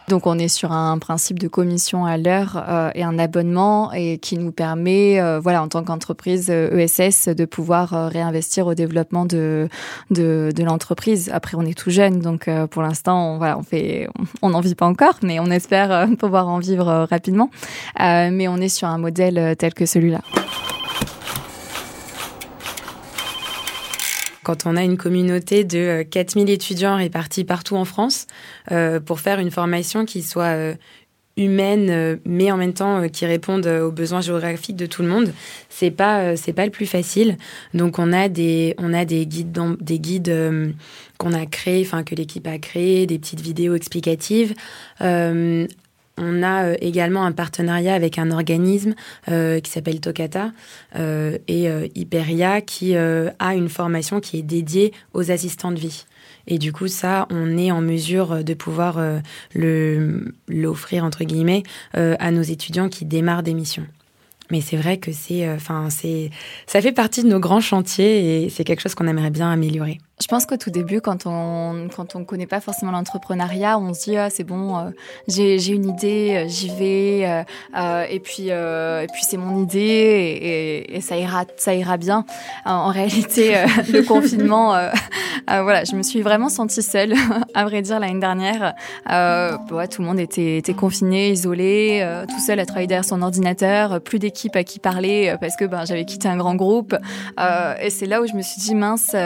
Donc 0.09 0.27
on 0.27 0.39
est 0.39 0.49
sur 0.49 0.73
un 0.73 0.99
principe 0.99 1.39
de 1.39 1.49
commission 1.49 2.05
à 2.05 2.17
l'heure 2.17 2.63
euh, 2.69 2.91
et 2.95 3.03
un 3.03 3.19
abonnement 3.19 3.93
et 3.93 4.19
qui 4.19 4.37
nous 4.37 4.53
permet, 4.53 5.21
euh, 5.21 5.41
voilà, 5.41 5.63
en 5.63 5.69
tant 5.69 5.83
qu'entreprise 5.83 6.51
ESS, 6.51 7.29
euh, 7.29 7.33
e 7.33 7.35
de 7.35 7.45
pouvoir 7.45 7.95
euh, 7.95 8.09
réinvestir 8.09 8.67
au 8.67 8.75
développement 8.75 9.25
de 9.25 9.69
de, 10.11 10.53
de 10.55 10.65
l'entreprise. 10.65 11.31
Après 11.33 11.57
on 11.57 11.63
est 11.63 11.79
tout 11.79 11.91
jeune, 11.91 12.21
donc 12.21 12.49
euh, 12.49 12.67
pour 12.67 12.83
l'instant, 12.83 13.39
voilà, 13.39 13.59
on 13.59 13.63
fait, 13.63 14.09
on 14.43 14.51
n'en 14.51 14.61
vit 14.61 14.75
pas 14.75 14.87
encore, 14.87 15.15
mais 15.23 15.41
on 15.41 15.47
espère 15.47 16.09
pouvoir 16.19 16.49
en 16.49 16.59
vivre 16.59 17.07
rapidement. 17.09 17.51
mais 17.99 18.49
on 18.49 18.57
est 18.57 18.69
sur 18.69 18.89
un 18.89 18.99
modèle 18.99 19.57
tel 19.57 19.75
que 19.75 19.87
celui-là. 19.87 20.21
Quand 24.43 24.67
on 24.67 24.77
a 24.77 24.83
une 24.83 24.97
communauté 24.97 25.65
de 25.65 26.03
4000 26.03 26.49
euh, 26.49 26.53
étudiants 26.53 26.97
répartis 26.97 27.45
partout 27.45 27.77
en 27.77 27.85
France 27.85 28.27
euh, 28.71 29.01
pour 29.01 29.21
faire 29.21 29.39
une 29.39 29.51
formation 29.51 30.05
qui 30.05 30.23
soit 30.23 30.57
euh, 30.57 30.75
humaine 31.39 32.21
mais 32.27 32.53
en 32.53 32.59
même 32.59 32.75
temps 32.75 33.09
qui 33.09 33.25
réponde 33.25 33.67
aux 33.67 33.91
besoins 33.91 34.21
géographiques 34.21 34.77
de 34.77 34.85
tout 34.85 35.01
le 35.01 35.09
monde 35.09 35.33
c'est 35.71 35.91
pas 35.91 36.35
pas 36.55 36.65
le 36.67 36.71
plus 36.71 36.85
facile. 36.85 37.39
Donc 37.73 37.99
on 37.99 38.13
a 38.13 38.29
des 38.29 38.75
guides 39.27 40.35
qu'on 41.17 41.33
a 41.33 41.47
créés 41.47 41.87
enfin 41.87 42.03
que 42.03 42.15
l'équipe 42.15 42.47
a 42.47 42.59
créé 42.59 43.07
des 43.07 43.19
petites 43.19 43.41
vidéos 43.41 43.75
explicatives 43.75 44.53
on 46.19 46.43
a 46.43 46.65
euh, 46.65 46.77
également 46.81 47.25
un 47.25 47.33
partenariat 47.33 47.95
avec 47.95 48.19
un 48.19 48.31
organisme 48.31 48.95
euh, 49.31 49.61
qui 49.61 49.71
s'appelle 49.71 50.01
Tokata 50.01 50.53
euh, 50.97 51.39
et 51.49 51.69
Hyperia 51.95 52.61
qui 52.61 52.97
a 52.97 53.55
une 53.55 53.69
formation 53.69 54.21
qui 54.21 54.39
est 54.39 54.43
dédiée 54.43 54.93
aux 55.15 55.31
assistants 55.31 55.73
de 55.73 55.79
vie. 55.79 56.05
Et 56.47 56.59
du 56.59 56.73
coup, 56.73 56.89
ça, 56.89 57.27
on 57.31 57.57
est 57.57 57.71
en 57.71 57.81
mesure 57.81 58.43
de 58.43 58.55
pouvoir 58.55 59.01
l'offrir 59.55 61.05
entre 61.05 61.25
guillemets 61.25 61.63
à 61.95 62.31
nos 62.31 62.43
étudiants 62.43 62.89
qui 62.89 63.05
démarrent 63.05 63.43
des 63.43 63.55
missions. 63.55 63.87
Mais 64.51 64.61
c'est 64.61 64.77
vrai 64.77 64.99
que 64.99 65.13
c'est, 65.13 65.49
enfin, 65.51 65.89
ça 66.67 66.81
fait 66.81 66.93
partie 66.93 67.23
de 67.23 67.29
nos 67.29 67.41
grands 67.41 67.61
chantiers 67.61 68.45
et 68.45 68.51
c'est 68.51 68.65
quelque 68.65 68.81
chose 68.81 68.95
qu'on 68.95 69.07
aimerait 69.07 69.31
bien 69.31 69.51
améliorer. 69.51 69.99
Je 70.23 70.29
pense 70.29 70.47
qu'au 70.47 70.57
tout 70.57 70.71
début, 70.71 71.01
quand 71.01 71.27
on 71.27 71.89
quand 71.95 72.15
on 72.15 72.25
connaît 72.25 72.47
pas 72.47 72.61
forcément 72.61 72.93
l'entrepreneuriat, 72.93 73.77
on 73.77 73.93
se 73.93 74.05
dit 74.05 74.17
ah 74.17 74.31
c'est 74.31 74.45
bon, 74.45 74.79
euh, 74.79 74.91
j'ai 75.27 75.59
j'ai 75.59 75.73
une 75.73 75.89
idée, 75.89 76.45
euh, 76.45 76.49
j'y 76.49 76.69
vais, 76.69 77.27
euh, 77.27 77.43
euh, 77.77 78.07
et 78.09 78.21
puis 78.21 78.51
euh, 78.51 79.03
et 79.03 79.09
puis 79.09 79.23
c'est 79.29 79.37
mon 79.37 79.61
idée 79.61 79.81
et, 79.81 80.97
et, 80.97 81.01
ça 81.01 81.17
ira 81.17 81.45
ça 81.57 81.75
ira 81.75 81.97
bien. 81.97 82.25
En, 82.65 82.91
réalité, 82.91 83.65
le 83.93 84.03
confinement, 84.03 84.77
voilà, 85.49 85.83
je 85.83 85.97
me 85.97 86.05
suis 86.05 86.23
vraiment 86.23 86.49
sentie 86.49 86.83
seule, 86.83 87.15
à 87.55 87.65
vrai 87.65 87.83
dire 87.83 87.99
l'année 87.99 88.21
dernière. 88.21 88.75
Ouais, 89.09 89.89
tout 89.89 90.03
le 90.03 90.07
monde 90.07 90.21
était 90.21 90.59
était 90.59 90.75
confiné, 90.75 91.31
isolé, 91.31 92.07
tout 92.29 92.39
seul 92.39 92.61
à 92.61 92.67
travailler 92.67 92.87
derrière 92.87 93.05
son 93.05 93.23
ordinateur, 93.23 94.01
plus 94.01 94.21
d'équipe 94.21 94.55
à 94.55 94.63
qui 94.63 94.79
parler 94.79 95.35
parce 95.41 95.57
que 95.57 95.65
ben 95.65 95.85
j'avais 95.85 96.05
quitté 96.05 96.29
un 96.29 96.37
grand 96.37 96.55
groupe. 96.55 96.95
et 97.83 97.91
c'est 97.91 98.07
là 98.07 98.23
où 98.23 98.27
je 98.29 98.35
me 98.35 98.43
suis 98.43 98.61
dit 98.61 98.77
mince 98.77 99.17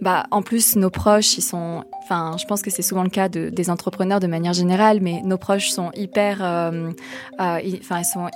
bah, 0.00 0.26
en 0.30 0.42
plus, 0.42 0.76
nos 0.76 0.90
proches, 0.90 1.38
ils 1.38 1.42
sont, 1.42 1.84
enfin, 2.02 2.36
je 2.38 2.44
pense 2.44 2.60
que 2.60 2.70
c'est 2.70 2.82
souvent 2.82 3.02
le 3.02 3.08
cas 3.08 3.28
de, 3.28 3.48
des 3.48 3.70
entrepreneurs 3.70 4.20
de 4.20 4.26
manière 4.26 4.52
générale, 4.52 4.98
mais 5.00 5.22
nos 5.22 5.38
proches 5.38 5.70
sont 5.70 5.90
hyper, 5.94 6.38
euh, 6.42 6.90
euh, 7.40 7.60
enfin, 7.80 8.00
ils, 8.00 8.04
sont, 8.04 8.28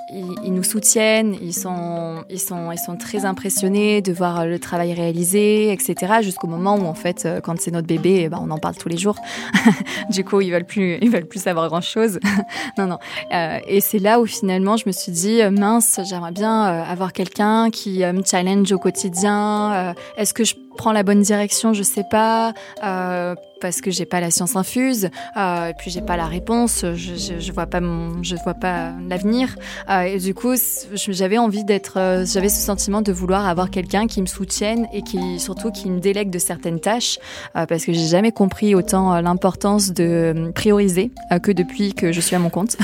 ils, 0.43 0.55
nous 0.55 0.63
soutiennent, 0.63 1.37
ils 1.41 1.53
sont, 1.53 2.25
ils 2.31 2.41
sont, 2.41 2.73
ils 2.73 2.79
sont 2.79 2.97
très 2.97 3.27
impressionnés 3.27 4.01
de 4.01 4.13
voir 4.13 4.47
le 4.47 4.59
travail 4.59 4.95
réalisé, 4.95 5.71
etc. 5.71 6.15
Jusqu'au 6.23 6.47
moment 6.47 6.77
où, 6.77 6.87
en 6.87 6.95
fait, 6.95 7.27
euh, 7.27 7.41
quand 7.41 7.61
c'est 7.61 7.71
notre 7.71 7.87
bébé, 7.87 8.31
bah, 8.31 8.39
on 8.41 8.51
en 8.51 8.59
parle 8.59 8.77
tous 8.77 8.89
les 8.89 8.97
jours. 8.97 9.17
du 10.11 10.25
coup, 10.25 10.41
ils 10.41 10.51
veulent 10.51 10.65
plus, 10.65 10.97
ils 11.03 11.11
veulent 11.11 11.29
plus 11.29 11.43
savoir 11.43 11.69
grand 11.69 11.83
chose. 11.83 12.21
non, 12.79 12.87
non. 12.87 12.99
Euh, 13.35 13.59
et 13.67 13.81
c'est 13.83 13.99
là 13.99 14.21
où 14.21 14.27
finalement, 14.27 14.79
je 14.79 14.85
me 14.87 14.93
suis 14.93 15.13
dit, 15.13 15.43
mince, 15.51 16.01
j'aimerais 16.09 16.33
bien 16.33 16.63
avoir 16.63 17.13
quelqu'un 17.13 17.71
qui 17.71 17.99
me 17.99 18.23
challenge 18.25 18.73
au 18.73 18.79
quotidien. 18.79 19.95
Est-ce 20.17 20.33
que 20.33 20.45
je 20.45 20.55
prends 20.77 20.93
la 20.93 21.03
bonne 21.03 21.23
direction, 21.23 21.73
je 21.73 21.83
sais 21.83 22.05
pas. 22.11 22.53
Euh, 22.83 23.35
parce 23.61 23.81
que 23.81 23.91
j'ai 23.91 24.07
pas 24.07 24.21
la 24.21 24.31
science 24.31 24.57
infuse, 24.57 25.11
euh, 25.37 25.69
et 25.69 25.75
puis 25.75 25.91
j'ai 25.91 26.03
pas 26.03 26.17
la 26.17 26.27
réponse, 26.27 26.81
je, 26.83 26.95
je, 26.95 27.41
je, 27.41 27.53
vois 27.53 27.67
pas 27.67 27.81
mon, 27.81 28.23
je 28.23 28.37
vois 28.45 28.55
pas 28.55 28.93
l'avenir. 29.09 29.57
Euh, 29.89 30.03
et 30.03 30.19
du 30.19 30.35
coup, 30.35 30.55
j'avais 30.95 31.39
envie 31.39 31.65
d'être, 31.65 31.99
euh, 31.99 32.25
j'avais 32.25 32.49
ce 32.49 32.61
sentiment 32.61 33.03
de 33.03 33.13
vouloir 33.13 33.47
avoir 33.47 33.71
quelqu'un 33.71 34.07
qui 34.07 34.21
me 34.21 34.27
soutienne 34.27 34.87
et 34.93 35.03
qui 35.03 35.39
surtout 35.39 35.71
qui 35.71 35.89
me 35.91 36.01
délègue 36.01 36.31
de 36.31 36.39
certaines 36.39 36.81
tâches, 36.81 37.19
euh, 37.57 37.67
parce 37.67 37.85
que 37.85 37.93
j'ai 37.93 38.07
jamais 38.07 38.33
compris 38.33 38.75
autant 38.75 39.15
euh, 39.15 39.21
l'importance 39.21 39.93
de 39.93 40.53
prioriser 40.55 41.11
que 41.43 41.53
depuis 41.53 41.95
que 41.95 42.13
je 42.13 42.21
suis 42.21 42.37
à 42.37 42.39
mon 42.39 42.51
compte. 42.51 42.77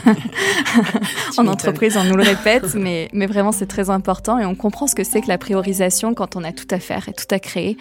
en 1.39 1.47
entreprise, 1.47 1.97
on 1.97 2.05
nous 2.05 2.17
le 2.17 2.23
répète, 2.23 2.75
mais 2.75 3.09
mais 3.13 3.27
vraiment 3.27 3.53
c'est 3.53 3.67
très 3.67 3.91
important 3.91 4.39
et 4.39 4.45
on 4.45 4.55
comprend 4.55 4.87
ce 4.87 4.95
que 4.95 5.05
c'est 5.05 5.21
que 5.21 5.29
la 5.29 5.39
priorisation 5.39 6.15
quand 6.15 6.37
on 6.37 6.45
a 6.45 6.53
tout 6.53 6.69
à 6.71 6.79
faire 6.79 7.09
et 7.09 7.13
tout 7.13 7.27
à 7.31 7.39
créer. 7.39 7.77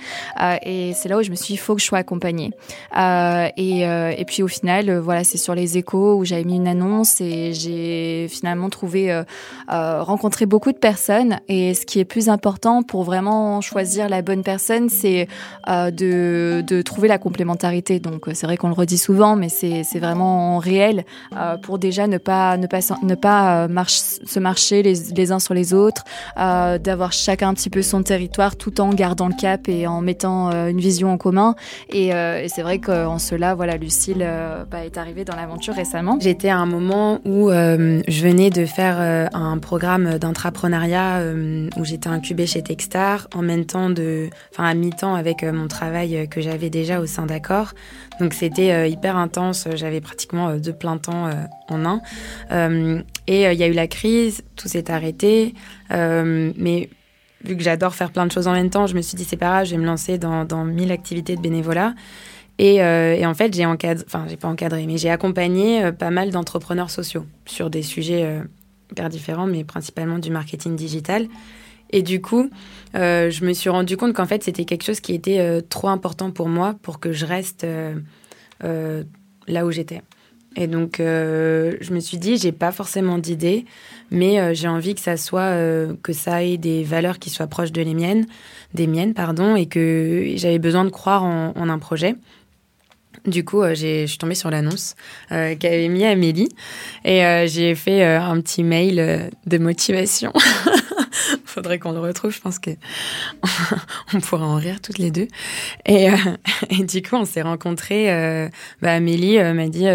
et 0.63 0.93
c'est 0.95 1.10
là 1.10 1.17
où 1.17 1.23
je 1.23 1.31
me 1.31 1.36
suis 1.36 1.47
dit, 1.47 1.53
il 1.53 1.58
faut 1.58 1.75
que 1.75 1.81
je 1.81 1.86
sois 1.86 1.99
accompagnée. 1.99 2.51
Et, 2.93 3.82
et 3.82 4.26
puis 4.26 4.43
au 4.43 4.48
final, 4.48 4.98
voilà, 5.00 5.24
c'est 5.24 5.38
sur 5.38 5.56
les 5.56 5.78
échos 5.78 6.15
où 6.15 6.26
j'avais 6.26 6.43
mis 6.43 6.56
une 6.56 6.67
annonce 6.67 7.21
et 7.21 7.54
j'ai 7.54 8.28
finalement 8.30 8.69
trouvé, 8.69 9.24
rencontré 9.67 10.45
beaucoup 10.45 10.71
de 10.71 10.78
personnes. 10.78 11.39
Et 11.48 11.74
ce 11.74 11.86
qui 11.86 12.00
est 12.00 12.06
plus 12.06 12.30
important 12.30 12.84
pour 12.84 13.04
vraiment 13.04 13.62
choisir 13.62 14.10
la 14.10 14.21
bonne 14.21 14.43
personne, 14.43 14.89
c'est 14.89 15.28
de, 15.67 16.63
de 16.65 16.82
trouver 16.82 17.08
la 17.08 17.17
complémentarité. 17.17 18.00
Donc 18.00 18.26
c'est 18.34 18.45
vrai 18.45 18.58
qu'on 18.58 18.69
le 18.69 18.74
redit 18.74 18.98
souvent, 18.98 19.36
mais 19.36 19.50
c'est 19.50 20.00
vraiment 20.00 20.58
réel 20.58 21.06
pour 21.63 21.80
déjà 21.80 22.08
ne 22.08 22.17
pas 22.17 22.58
ne 22.58 22.67
pas 22.67 22.80
ne 23.02 23.15
pas 23.15 23.67
marche, 23.67 24.00
se 24.26 24.39
marcher 24.39 24.84
les, 24.84 24.95
les 25.15 25.32
uns 25.32 25.39
sur 25.39 25.54
les 25.54 25.74
autres, 25.74 26.04
d'avoir 26.36 27.12
chacun 27.12 27.50
un 27.50 27.54
petit 27.54 27.69
peu 27.69 27.82
son 27.82 28.04
territoire 28.04 28.56
tout 28.56 28.82
en 28.82 28.89
gardant 28.89 29.28
le 29.28 29.34
cap 29.34 29.67
et 29.67 29.88
en 29.88 30.02
mettant 30.02 30.52
euh, 30.52 30.67
une 30.67 30.80
vision 30.80 31.12
en 31.12 31.17
commun. 31.17 31.56
Et, 31.89 32.13
euh, 32.13 32.41
et 32.41 32.50
c'est 32.50 32.62
vrai 32.62 32.75
qu'en 32.80 33.20
cela, 33.20 33.56
voilà, 33.56 33.78
Lucille 33.78 34.22
euh, 34.22 34.66
bah, 34.70 34.86
est 34.86 34.98
arrivée 34.98 35.26
dans 35.26 35.36
l'aventure 35.36 35.74
récemment. 35.74 36.18
J'étais 36.20 36.50
à 36.50 36.58
un 36.58 36.66
moment 36.66 37.20
où 37.26 37.50
je 37.50 38.22
venais 38.22 38.50
de 38.50 38.66
faire 38.66 39.30
un 39.34 39.58
programme 39.58 40.18
d'entrepreneuriat 40.18 41.22
où 41.78 41.86
j'étais 41.86 42.08
incubée 42.08 42.48
chez 42.48 42.62
Techstar 42.62 43.28
en 43.36 43.42
même 43.42 43.66
temps 43.66 43.90
de, 43.90 44.30
enfin 44.52 44.66
à 44.66 44.74
mi-temps 44.74 45.16
avec 45.16 45.44
mon 45.44 45.68
travail 45.68 46.28
que 46.30 46.42
j'avais 46.42 46.70
déjà 46.70 47.00
au 47.00 47.06
sein 47.06 47.26
d'Accord. 47.26 47.74
Donc 48.20 48.34
c'était 48.34 48.90
hyper 48.90 49.18
intense. 49.18 49.68
J'avais 49.76 50.02
pratiquement 50.02 50.56
deux 50.56 50.74
plein 50.74 50.98
temps 50.98 51.30
en 51.70 51.86
un. 51.86 52.02
et 53.28 53.44
il 53.44 53.60
y 53.60 53.64
a 53.64 53.68
eu 53.68 53.74
la 53.74 53.88
crise, 53.88 54.44
tout 54.56 54.68
s'est 54.68 54.92
arrêté. 54.92 55.54
mais 55.90 56.90
vu 57.46 57.56
que 57.56 57.64
j'adore 57.64 57.96
faire 57.96 58.12
plein 58.12 58.26
de 58.26 58.32
choses 58.32 58.48
en 58.48 58.54
même 58.54 58.70
temps, 58.70 58.88
je 58.88 58.96
me 58.96 59.02
suis 59.02 59.16
dit, 59.16 59.24
c'est 59.24 59.38
pas 59.38 59.48
grave, 59.48 59.66
je 59.66 59.72
vais 59.72 59.82
me 59.82 59.86
lancer 59.86 60.18
dans, 60.18 60.46
dans 60.46 60.66
mille 60.66 60.92
activités 60.92 61.36
de 61.36 61.42
bénévolat. 61.42 61.94
Et, 62.58 62.82
euh, 62.82 63.15
et 63.15 63.26
en 63.26 63.34
fait, 63.34 63.54
j'ai 63.54 63.65
encadré, 63.65 64.06
enfin, 64.08 64.26
j'ai 64.30 64.38
pas 64.38 64.48
encadré, 64.48 64.86
mais 64.88 64.98
j'ai 64.98 65.10
accompagné 65.10 65.84
euh, 65.84 65.91
pas 65.91 66.10
mal 66.10 66.32
d'entrepreneurs 66.32 66.89
sociaux 66.89 67.26
sur 67.46 67.70
des 67.70 67.84
sujets 67.84 68.24
euh, 68.24 68.41
hyper 68.91 69.10
différents, 69.10 69.48
mais 69.48 69.63
principalement 69.63 70.20
du 70.20 70.32
marketing 70.32 70.76
digital. 70.76 71.28
Et 71.91 72.02
du 72.02 72.20
coup, 72.20 72.50
je 72.94 73.46
me 73.46 73.54
suis 73.54 73.70
rendu 73.70 73.96
compte 73.96 74.13
qu'en 74.13 74.26
fait, 74.26 74.44
c'était 74.44 74.65
quelque 74.65 74.84
chose 74.84 75.00
qui 75.00 75.13
était 75.13 75.62
trop 75.70 75.88
important 75.88 76.32
pour 76.32 76.50
moi 76.50 76.76
pour 76.82 77.00
que 77.00 77.13
je 77.13 77.26
reste 77.26 77.65
là 78.60 79.65
où 79.65 79.72
j'étais. 79.72 80.02
Et 80.56 80.65
donc, 80.65 80.96
je 80.98 81.94
me 81.94 82.00
suis 82.00 82.18
dit, 82.18 82.38
j'ai 82.38 82.52
pas 82.52 82.72
forcément 82.72 83.20
d'idée 83.20 83.65
mais 84.12 84.56
j'ai 84.56 84.68
envie 84.68 84.96
que 84.96 85.02
ça 85.02 85.15
soit 85.15 85.54
que 86.02 86.12
ça 86.12 86.44
ait 86.44 86.58
des 86.58 86.84
valeurs 86.84 87.20
qui 87.20 87.30
soient 87.30 87.48
proches 87.48 87.72
de 87.72 87.84
les 87.84 87.94
miennes, 87.94 88.26
des 88.74 88.88
miennes 88.88 89.13
pardon, 89.13 89.56
et 89.56 89.68
que 89.68 90.34
j'avais 90.36 90.60
besoin 90.60 90.86
de 90.86 90.89
croire 90.89 91.24
en, 91.24 91.54
un 91.56 91.80
projet. 91.80 92.15
Du 93.25 93.43
coup, 93.43 93.62
euh, 93.62 93.75
je 93.75 94.06
suis 94.06 94.17
tombée 94.17 94.36
sur 94.36 94.49
l'annonce 94.49 94.95
qu'avait 95.30 95.88
mis 95.88 96.06
Amélie 96.06 96.49
et 97.04 97.45
j'ai 97.47 97.75
fait 97.75 98.04
un 98.04 98.39
petit 98.41 98.63
mail 98.63 99.32
de 99.45 99.58
motivation. 99.58 100.32
Faudrait 101.45 101.80
qu'on 101.80 101.93
le 101.93 101.99
retrouve, 101.99 102.32
je 102.32 102.41
pense 102.41 102.60
que 102.60 102.71
on 104.13 104.19
pourra 104.19 104.45
en 104.45 104.56
rire 104.56 104.82
toutes 104.82 104.97
les 104.97 105.12
deux. 105.12 105.28
Et, 105.86 106.08
et 106.69 106.84
du 106.84 107.01
coup, 107.01 107.15
on 107.15 107.25
s'est 107.25 107.41
rencontrés. 107.41 108.49
bah, 108.82 108.93
Amélie 108.93 109.38
m'a 109.38 109.69
dit 109.69 109.86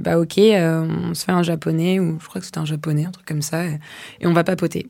bah 0.00 0.18
ok, 0.18 0.38
on 0.38 1.14
se 1.14 1.24
fait 1.24 1.32
un 1.32 1.42
japonais 1.42 1.98
ou 1.98 2.18
je 2.20 2.28
crois 2.28 2.40
que 2.40 2.46
c'était 2.46 2.58
un 2.58 2.66
japonais, 2.66 3.06
un 3.06 3.10
truc 3.10 3.26
comme 3.26 3.42
ça, 3.42 3.64
et 3.64 4.26
on 4.26 4.32
va 4.32 4.44
papoter. 4.44 4.88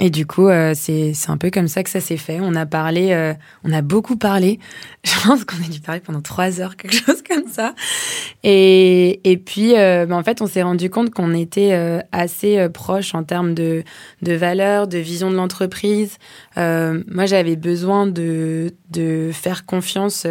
Et 0.00 0.10
du 0.10 0.26
coup, 0.26 0.48
euh, 0.48 0.72
c'est 0.74 1.14
un 1.28 1.36
peu 1.36 1.50
comme 1.50 1.68
ça 1.68 1.84
que 1.84 1.90
ça 1.90 2.00
s'est 2.00 2.16
fait. 2.16 2.40
On 2.40 2.56
a 2.56 2.66
parlé, 2.66 3.12
euh, 3.12 3.32
on 3.62 3.72
a 3.72 3.80
beaucoup 3.80 4.16
parlé. 4.16 4.58
Je 5.04 5.12
pense 5.24 5.44
qu'on 5.44 5.56
a 5.56 5.68
dû 5.68 5.78
parler 5.78 6.00
pendant 6.00 6.20
trois 6.20 6.60
heures, 6.60 6.76
quelque 6.76 6.96
chose 6.96 7.22
comme 7.28 7.46
ça. 7.48 7.76
Et, 8.42 9.20
et 9.30 9.36
puis, 9.36 9.76
euh, 9.76 10.04
ben, 10.06 10.16
en 10.16 10.24
fait, 10.24 10.42
on 10.42 10.46
s'est 10.46 10.62
rendu 10.62 10.90
compte 10.90 11.10
qu'on 11.10 11.32
était 11.32 11.72
euh, 11.72 12.00
assez 12.10 12.68
proches 12.70 13.14
en 13.14 13.22
termes 13.22 13.54
de, 13.54 13.84
de 14.22 14.32
valeurs, 14.32 14.88
de 14.88 14.98
vision 14.98 15.30
de 15.30 15.36
l'entreprise. 15.36 16.18
moi, 16.56 17.26
j'avais 17.26 17.56
besoin 17.56 18.08
de, 18.08 18.74
de 18.90 19.30
faire 19.32 19.64
confiance 19.64 20.26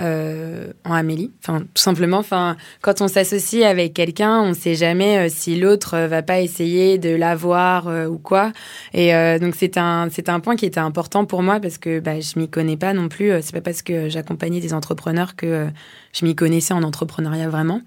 euh, 0.00 0.72
en 0.84 0.94
Amélie. 0.94 1.32
Enfin, 1.42 1.60
tout 1.60 1.82
simplement, 1.82 2.18
enfin, 2.18 2.56
quand 2.82 3.00
on 3.00 3.08
s'associe 3.08 3.64
avec 3.64 3.94
quelqu'un, 3.94 4.40
on 4.40 4.50
ne 4.50 4.54
sait 4.54 4.74
jamais 4.74 5.18
euh, 5.18 5.28
si 5.28 5.56
l'autre 5.56 5.94
euh, 5.94 6.06
va 6.06 6.22
pas 6.22 6.40
essayer 6.40 6.98
de 6.98 7.14
l'avoir 7.14 7.88
ou 8.08 8.18
quoi. 8.18 8.52
Et 8.94 9.12
donc 9.40 9.54
c'est 9.56 9.76
un 9.76 10.08
c'est 10.10 10.28
un 10.28 10.40
point 10.40 10.56
qui 10.56 10.66
était 10.66 10.80
important 10.80 11.24
pour 11.24 11.42
moi 11.42 11.60
parce 11.60 11.78
que 11.78 12.00
bah, 12.00 12.20
je 12.20 12.38
m'y 12.38 12.48
connais 12.48 12.76
pas 12.76 12.92
non 12.92 13.08
plus. 13.08 13.32
C'est 13.42 13.52
pas 13.52 13.60
parce 13.60 13.82
que 13.82 14.08
j'accompagnais 14.08 14.60
des 14.60 14.72
entrepreneurs 14.72 15.36
que 15.36 15.66
je 16.12 16.24
m'y 16.24 16.34
connaissais 16.34 16.74
en 16.74 16.82
entrepreneuriat 16.82 17.48
vraiment. 17.48 17.80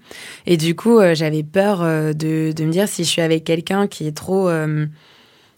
Et 0.46 0.56
du 0.56 0.74
coup, 0.74 1.00
j'avais 1.14 1.42
peur 1.42 1.80
de, 1.80 2.52
de 2.52 2.64
me 2.64 2.70
dire 2.70 2.88
si 2.88 3.04
je 3.04 3.08
suis 3.08 3.22
avec 3.22 3.44
quelqu'un 3.44 3.86
qui 3.86 4.06
est 4.06 4.16
trop 4.16 4.50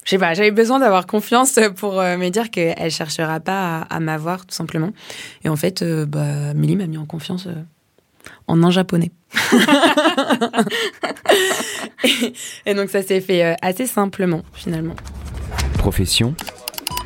je 0.05 0.11
sais 0.11 0.17
pas, 0.19 0.33
j'avais 0.35 0.51
besoin 0.51 0.79
d'avoir 0.79 1.07
confiance 1.07 1.59
pour 1.75 1.99
euh, 1.99 2.15
me 2.15 2.29
dire 2.29 2.51
qu'elle 2.51 2.91
cherchera 2.91 3.39
pas 3.39 3.81
à, 3.81 3.99
m'avoir, 3.99 4.45
tout 4.45 4.53
simplement. 4.53 4.91
Et 5.43 5.49
en 5.49 5.55
fait, 5.55 5.81
euh, 5.81 6.05
bah, 6.05 6.53
m'a 6.53 6.85
mis 6.85 6.97
en 6.97 7.07
confiance 7.07 7.47
euh, 7.47 7.55
en 8.47 8.61
un 8.61 8.69
japonais. 8.69 9.11
et, 12.67 12.75
donc 12.75 12.91
ça 12.91 13.01
s'est 13.01 13.19
fait 13.19 13.57
assez 13.63 13.87
simplement, 13.87 14.43
finalement. 14.53 14.95
Profession 15.79 16.35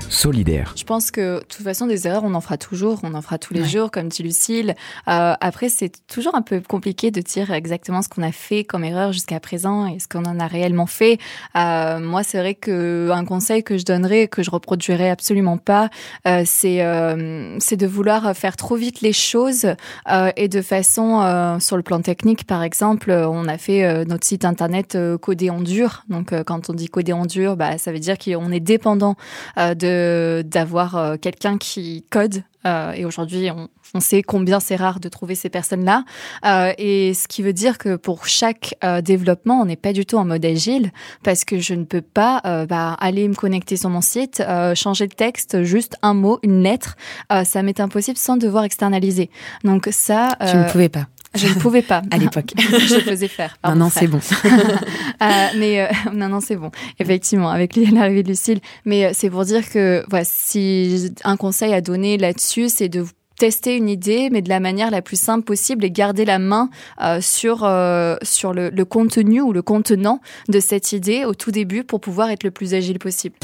solidaire. 0.09 0.73
Je 0.75 0.83
pense 0.83 1.11
que 1.11 1.39
de 1.39 1.45
toute 1.45 1.63
façon, 1.63 1.87
des 1.87 2.07
erreurs, 2.07 2.23
on 2.23 2.33
en 2.33 2.41
fera 2.41 2.57
toujours, 2.57 2.99
on 3.03 3.13
en 3.13 3.21
fera 3.21 3.37
tous 3.37 3.53
les 3.53 3.65
jours, 3.65 3.91
comme 3.91 4.09
dit 4.09 4.23
Lucille. 4.23 4.75
Euh, 5.07 5.33
après, 5.39 5.69
c'est 5.69 6.05
toujours 6.07 6.35
un 6.35 6.41
peu 6.41 6.61
compliqué 6.61 7.11
de 7.11 7.21
dire 7.21 7.51
exactement 7.51 8.01
ce 8.01 8.09
qu'on 8.09 8.23
a 8.23 8.31
fait 8.31 8.63
comme 8.63 8.83
erreur 8.83 9.13
jusqu'à 9.13 9.39
présent 9.39 9.85
et 9.87 9.99
ce 9.99 10.07
qu'on 10.07 10.25
en 10.25 10.39
a 10.39 10.47
réellement 10.47 10.87
fait. 10.87 11.19
Euh, 11.55 11.99
moi, 11.99 12.23
c'est 12.23 12.39
vrai 12.39 12.55
que 12.55 13.09
un 13.11 13.25
conseil 13.25 13.63
que 13.63 13.77
je 13.77 13.85
donnerais, 13.85 14.27
que 14.27 14.43
je 14.43 14.51
reproduirais 14.51 15.09
absolument 15.09 15.57
pas, 15.57 15.89
euh, 16.27 16.43
c'est 16.45 16.81
euh, 16.81 17.57
c'est 17.59 17.77
de 17.77 17.87
vouloir 17.87 18.35
faire 18.35 18.55
trop 18.55 18.75
vite 18.75 19.01
les 19.01 19.13
choses 19.13 19.65
euh, 20.11 20.31
et 20.35 20.47
de 20.47 20.61
façon 20.61 21.21
euh, 21.21 21.59
sur 21.59 21.77
le 21.77 21.83
plan 21.83 22.01
technique, 22.01 22.45
par 22.45 22.63
exemple, 22.63 23.11
on 23.11 23.47
a 23.47 23.57
fait 23.57 24.05
notre 24.05 24.25
site 24.25 24.45
internet 24.45 24.97
codé 25.21 25.49
en 25.49 25.61
dur. 25.61 26.03
Donc, 26.09 26.33
quand 26.43 26.69
on 26.69 26.73
dit 26.73 26.87
codé 26.87 27.13
en 27.13 27.25
dur, 27.25 27.55
bah, 27.55 27.77
ça 27.77 27.91
veut 27.91 27.99
dire 27.99 28.17
qu'on 28.17 28.51
est 28.51 28.59
dépendant 28.59 29.15
de 29.57 29.98
d'avoir 30.43 30.95
euh, 30.95 31.15
quelqu'un 31.17 31.57
qui 31.57 32.05
code. 32.09 32.43
Euh, 32.65 32.91
et 32.91 33.05
aujourd'hui, 33.05 33.49
on, 33.51 33.69
on, 33.93 33.99
sait 34.01 34.21
combien 34.21 34.59
c'est 34.59 34.75
rare 34.75 34.99
de 34.99 35.07
trouver 35.07 35.35
ces 35.35 35.49
personnes-là. 35.49 36.03
Euh, 36.45 36.73
et 36.77 37.13
ce 37.13 37.27
qui 37.27 37.41
veut 37.41 37.53
dire 37.53 37.77
que 37.77 37.95
pour 37.95 38.27
chaque 38.27 38.75
développement, 39.01 39.61
on 39.61 39.65
n'est 39.65 39.77
pas 39.77 39.93
du 39.93 40.05
tout 40.05 40.17
en 40.17 40.25
mode 40.25 40.43
agile 40.43 40.91
parce 41.23 41.45
que 41.45 41.59
je 41.59 41.73
ne 41.73 41.85
peux 41.85 42.01
pas 42.01 42.41
bah, 42.67 42.97
aller 42.99 43.27
me 43.29 43.33
connecter 43.33 43.77
sur 43.77 43.89
mon 43.89 44.01
site, 44.01 44.43
changer 44.75 45.07
de 45.07 45.13
texte, 45.13 45.63
juste 45.63 45.95
un 46.01 46.13
mot, 46.13 46.39
une 46.43 46.61
lettre. 46.61 46.97
ça 47.45 47.63
m'est 47.63 47.79
impossible 47.79 48.17
sans 48.17 48.35
devoir 48.35 48.65
externaliser. 48.65 49.29
Donc 49.63 49.87
ça, 49.91 50.35
tu 50.49 50.57
ne 50.57 50.69
pouvais 50.69 50.89
pas. 50.89 51.07
Je 51.35 51.47
ne 51.47 51.53
pouvais 51.53 51.81
pas. 51.81 52.01
à 52.11 52.17
l'époque. 52.17 52.53
je 52.57 52.99
faisais 52.99 53.27
faire. 53.27 53.57
non, 53.75 53.89
c'est 53.89 54.07
bon. 54.07 54.19
euh, 54.45 55.47
mais 55.57 55.81
euh, 55.81 55.87
non, 56.13 56.29
non, 56.29 56.39
c'est 56.39 56.55
bon. 56.55 56.71
Effectivement, 56.99 57.49
avec 57.49 57.75
l'arrivée 57.75 58.23
de 58.23 58.29
Lucille. 58.29 58.59
Mais 58.85 59.05
euh, 59.05 59.11
c'est 59.13 59.29
pour 59.29 59.45
dire 59.45 59.69
que 59.69 60.03
voilà, 60.09 60.25
si 60.25 61.11
un 61.23 61.37
conseil 61.37 61.73
à 61.73 61.81
donner 61.81 62.17
là-dessus, 62.17 62.69
c'est 62.69 62.89
de 62.89 63.05
tester 63.39 63.77
une 63.77 63.89
idée, 63.89 64.29
mais 64.31 64.41
de 64.41 64.49
la 64.49 64.59
manière 64.59 64.91
la 64.91 65.01
plus 65.01 65.19
simple 65.19 65.45
possible 65.45 65.85
et 65.85 65.91
garder 65.91 66.25
la 66.25 66.39
main 66.39 66.69
euh, 67.01 67.21
sur 67.21 67.63
euh, 67.63 68.17
sur 68.21 68.53
le, 68.53 68.69
le 68.69 68.85
contenu 68.85 69.41
ou 69.41 69.53
le 69.53 69.61
contenant 69.61 70.19
de 70.49 70.59
cette 70.59 70.91
idée 70.91 71.25
au 71.25 71.33
tout 71.33 71.49
début 71.49 71.83
pour 71.83 72.01
pouvoir 72.01 72.29
être 72.29 72.43
le 72.43 72.51
plus 72.51 72.73
agile 72.73 72.99
possible. 72.99 73.35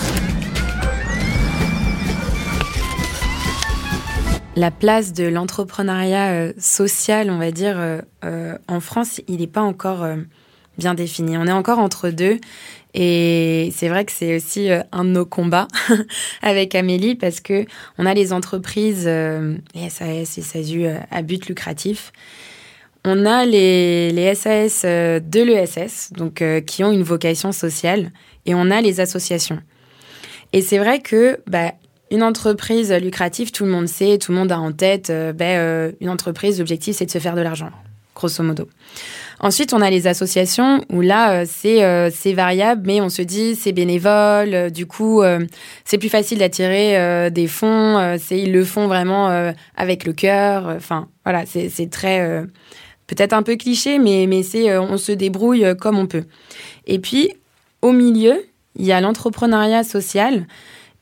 La 4.56 4.72
place 4.72 5.14
de 5.14 5.26
l'entrepreneuriat 5.26 6.32
euh, 6.32 6.54
social, 6.58 7.30
on 7.30 7.38
va 7.38 7.52
dire, 7.52 7.76
euh, 7.78 8.02
euh, 8.24 8.58
en 8.68 8.80
France, 8.80 9.22
il 9.28 9.40
n'est 9.40 9.48
pas 9.48 9.62
encore 9.62 10.08
bien 10.78 10.94
défini. 10.94 11.38
On 11.38 11.46
est 11.46 11.52
encore 11.52 11.80
entre 11.80 12.10
deux. 12.10 12.40
Et 12.94 13.74
c'est 13.76 13.90
vrai 13.90 14.06
que 14.06 14.14
c'est 14.14 14.38
aussi 14.38 14.70
un 14.70 15.04
de 15.04 15.10
nos 15.10 15.26
combats 15.26 15.68
avec 16.42 16.76
Amélie 16.76 17.16
parce 17.16 17.42
que 17.42 17.66
on 17.98 18.06
a 18.06 18.14
les 18.14 18.32
entreprises, 18.32 19.06
les 19.06 19.90
SAS, 19.90 20.38
les 20.38 20.44
SASU 20.44 20.86
à 21.12 21.22
but 21.22 21.46
lucratif. 21.48 22.14
On 23.04 23.26
a 23.26 23.46
les, 23.46 24.12
les 24.12 24.34
SAS 24.34 24.84
de 24.84 25.42
l'ESS, 25.42 26.14
donc 26.14 26.42
qui 26.66 26.86
ont 26.86 26.92
une 26.94 27.04
vocation 27.04 27.52
sociale, 27.52 28.12
et 28.46 28.56
on 28.56 28.72
a 28.72 28.80
les 28.80 29.02
associations. 29.02 29.60
Et 30.54 30.62
c'est 30.62 30.78
vrai 30.78 31.00
que 31.00 31.42
bah, 31.48 31.74
une 32.12 32.24
entreprise 32.24 32.92
lucrative, 32.94 33.52
tout 33.52 33.66
le 33.66 33.72
monde 33.72 33.88
sait, 33.88 34.18
tout 34.18 34.32
le 34.32 34.38
monde 34.38 34.52
a 34.52 34.60
en 34.60 34.72
tête, 34.72 35.10
euh, 35.10 35.34
ben, 35.34 35.58
euh, 35.58 35.92
une 36.02 36.10
entreprise, 36.10 36.60
l'objectif, 36.60 36.96
c'est 36.96 37.06
de 37.06 37.12
se 37.12 37.18
faire 37.18 37.36
de 37.36 37.42
l'argent, 37.42 37.70
grosso 38.16 38.44
modo. 38.44 38.70
Ensuite, 39.40 39.74
on 39.74 39.82
a 39.82 39.90
les 39.90 40.08
associations 40.08 40.82
où 40.92 41.02
là, 41.02 41.44
euh, 41.44 42.10
c'est 42.14 42.34
variable, 42.34 42.84
mais 42.86 43.02
on 43.02 43.10
se 43.10 43.22
dit 43.22 43.56
c'est 43.56 43.74
bénévole. 43.74 44.72
du 44.72 44.86
coup, 44.86 45.24
c'est 45.84 45.98
plus 45.98 46.10
facile 46.10 46.40
d'attirer 46.40 47.30
des 47.32 47.48
fonds. 47.48 48.18
ils 48.32 48.52
le 48.52 48.64
font 48.64 48.88
vraiment 48.88 49.54
avec 49.76 50.06
le 50.06 50.14
cœur. 50.14 50.68
Enfin, 50.68 51.10
voilà, 51.26 51.44
c'est 51.46 51.90
très 51.90 52.46
peut-être 53.08 53.34
un 53.34 53.44
peu 53.44 53.58
cliché, 53.58 54.00
mais 54.00 54.26
mais 54.26 54.44
on 54.78 54.98
se 54.98 55.12
débrouille 55.12 55.66
comme 55.82 55.98
on 56.00 56.08
peut. 56.08 56.24
Et 56.88 57.00
puis 57.00 57.34
au 57.82 57.92
milieu, 57.92 58.42
il 58.78 58.86
y 58.86 58.94
a 58.94 59.02
l'entrepreneuriat 59.02 59.84
social. 59.84 60.48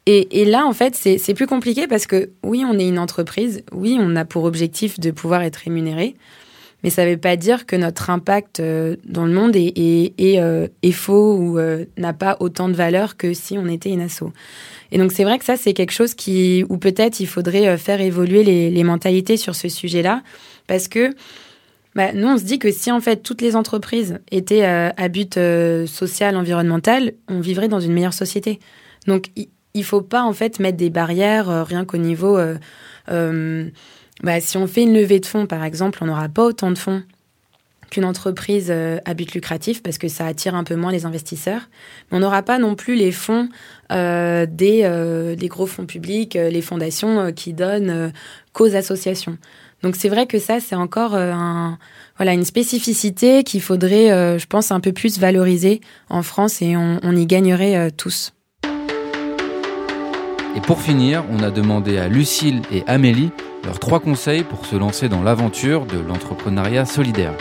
Et, 0.05 0.43
là, 0.43 0.65
en 0.65 0.73
fait, 0.73 0.95
c'est 0.95 1.33
plus 1.33 1.47
compliqué 1.47 1.87
parce 1.87 2.07
que 2.07 2.31
oui, 2.43 2.65
on 2.69 2.77
est 2.77 2.87
une 2.87 2.99
entreprise, 2.99 3.63
oui, 3.71 3.97
on 3.99 4.17
a 4.17 4.25
pour 4.25 4.43
objectif 4.43 4.99
de 4.99 5.11
pouvoir 5.11 5.43
être 5.43 5.55
rémunéré, 5.55 6.15
mais 6.83 6.89
ça 6.89 7.05
ne 7.05 7.11
veut 7.11 7.17
pas 7.17 7.37
dire 7.37 7.65
que 7.65 7.77
notre 7.77 8.09
impact 8.09 8.59
euh, 8.59 8.97
dans 9.05 9.25
le 9.25 9.31
monde 9.31 9.55
est, 9.55 10.11
euh, 10.19 10.67
faux 10.91 11.37
ou 11.37 11.57
euh, 11.57 11.85
n'a 11.97 12.11
pas 12.11 12.35
autant 12.41 12.67
de 12.67 12.73
valeur 12.73 13.15
que 13.15 13.33
si 13.33 13.57
on 13.57 13.65
était 13.67 13.91
une 13.91 14.01
asso. 14.01 14.23
Et 14.91 14.97
donc 14.97 15.13
c'est 15.13 15.23
vrai 15.23 15.39
que 15.39 15.45
ça, 15.45 15.55
c'est 15.55 15.73
quelque 15.73 15.93
chose 15.93 16.15
qui, 16.15 16.65
où 16.67 16.77
peut-être 16.77 17.21
il 17.21 17.27
faudrait 17.27 17.77
faire 17.77 18.01
évoluer 18.01 18.43
les, 18.43 18.83
mentalités 18.83 19.37
sur 19.37 19.55
ce 19.55 19.69
sujet-là, 19.69 20.21
parce 20.67 20.89
que 20.89 21.11
bah, 21.95 22.11
nous, 22.11 22.27
on 22.27 22.37
se 22.37 22.43
dit 22.43 22.59
que 22.59 22.71
si 22.71 22.91
en 22.91 22.99
fait 22.99 23.23
toutes 23.23 23.41
les 23.41 23.55
entreprises 23.55 24.19
étaient 24.31 24.65
à 24.65 25.07
but 25.07 25.39
social, 25.85 26.35
environnemental, 26.35 27.13
on 27.29 27.39
vivrait 27.39 27.69
dans 27.69 27.79
une 27.79 27.93
meilleure 27.93 28.13
société. 28.13 28.59
Donc 29.07 29.27
il 29.73 29.83
faut 29.83 30.01
pas 30.01 30.23
en 30.23 30.33
fait 30.33 30.59
mettre 30.59 30.77
des 30.77 30.89
barrières 30.89 31.49
euh, 31.49 31.63
rien 31.63 31.85
qu'au 31.85 31.97
niveau 31.97 32.37
euh, 32.37 32.57
euh, 33.09 33.69
bah, 34.21 34.39
si 34.39 34.57
on 34.57 34.67
fait 34.67 34.83
une 34.83 34.93
levée 34.93 35.19
de 35.19 35.25
fonds, 35.25 35.47
par 35.47 35.63
exemple, 35.63 35.99
on 36.01 36.05
n'aura 36.05 36.29
pas 36.29 36.43
autant 36.43 36.71
de 36.71 36.77
fonds 36.77 37.03
qu'une 37.89 38.05
entreprise 38.05 38.67
euh, 38.69 38.99
à 39.05 39.13
but 39.13 39.33
lucratif 39.33 39.83
parce 39.83 39.97
que 39.97 40.07
ça 40.07 40.25
attire 40.25 40.55
un 40.55 40.63
peu 40.63 40.75
moins 40.75 40.91
les 40.91 41.05
investisseurs. 41.05 41.61
Mais 42.11 42.17
on 42.17 42.21
n'aura 42.21 42.41
pas 42.41 42.57
non 42.59 42.75
plus 42.75 42.95
les 42.95 43.11
fonds 43.11 43.49
des, 43.89 45.35
des 45.37 45.47
gros 45.49 45.67
fonds 45.67 45.85
publics, 45.85 46.33
les 46.33 46.61
fondations 46.63 47.31
qui 47.31 47.53
donnent 47.53 48.11
qu'aux 48.51 48.75
associations. 48.75 49.37
Donc 49.83 49.95
c'est 49.95 50.09
vrai 50.09 50.25
que 50.25 50.39
ça, 50.39 50.59
c'est 50.59 50.73
encore 50.73 51.13
un, 51.13 51.77
voilà, 52.17 52.33
une 52.33 52.45
spécificité 52.45 53.43
qu'il 53.43 53.61
faudrait, 53.61 54.11
euh, 54.11 54.39
je 54.39 54.47
pense, 54.47 54.71
un 54.71 54.79
peu 54.79 54.93
plus 54.93 55.19
valoriser 55.19 55.81
en 56.09 56.23
France 56.23 56.61
et 56.61 56.75
on, 56.75 56.99
on 57.03 57.15
y 57.15 57.27
gagnerait 57.27 57.91
tous. 57.91 58.33
Et 60.55 60.61
pour 60.61 60.81
finir, 60.81 61.23
on 61.31 61.41
a 61.41 61.49
demandé 61.49 61.97
à 61.97 62.07
Lucille 62.07 62.61
et 62.71 62.83
Amélie 62.87 63.31
leurs 63.65 63.79
trois 63.79 63.99
conseils 63.99 64.43
pour 64.43 64.65
se 64.65 64.75
lancer 64.75 65.09
dans 65.09 65.23
l'aventure 65.23 65.85
de 65.85 65.97
l'entrepreneuriat 65.99 66.85
solidaire. 66.85 67.33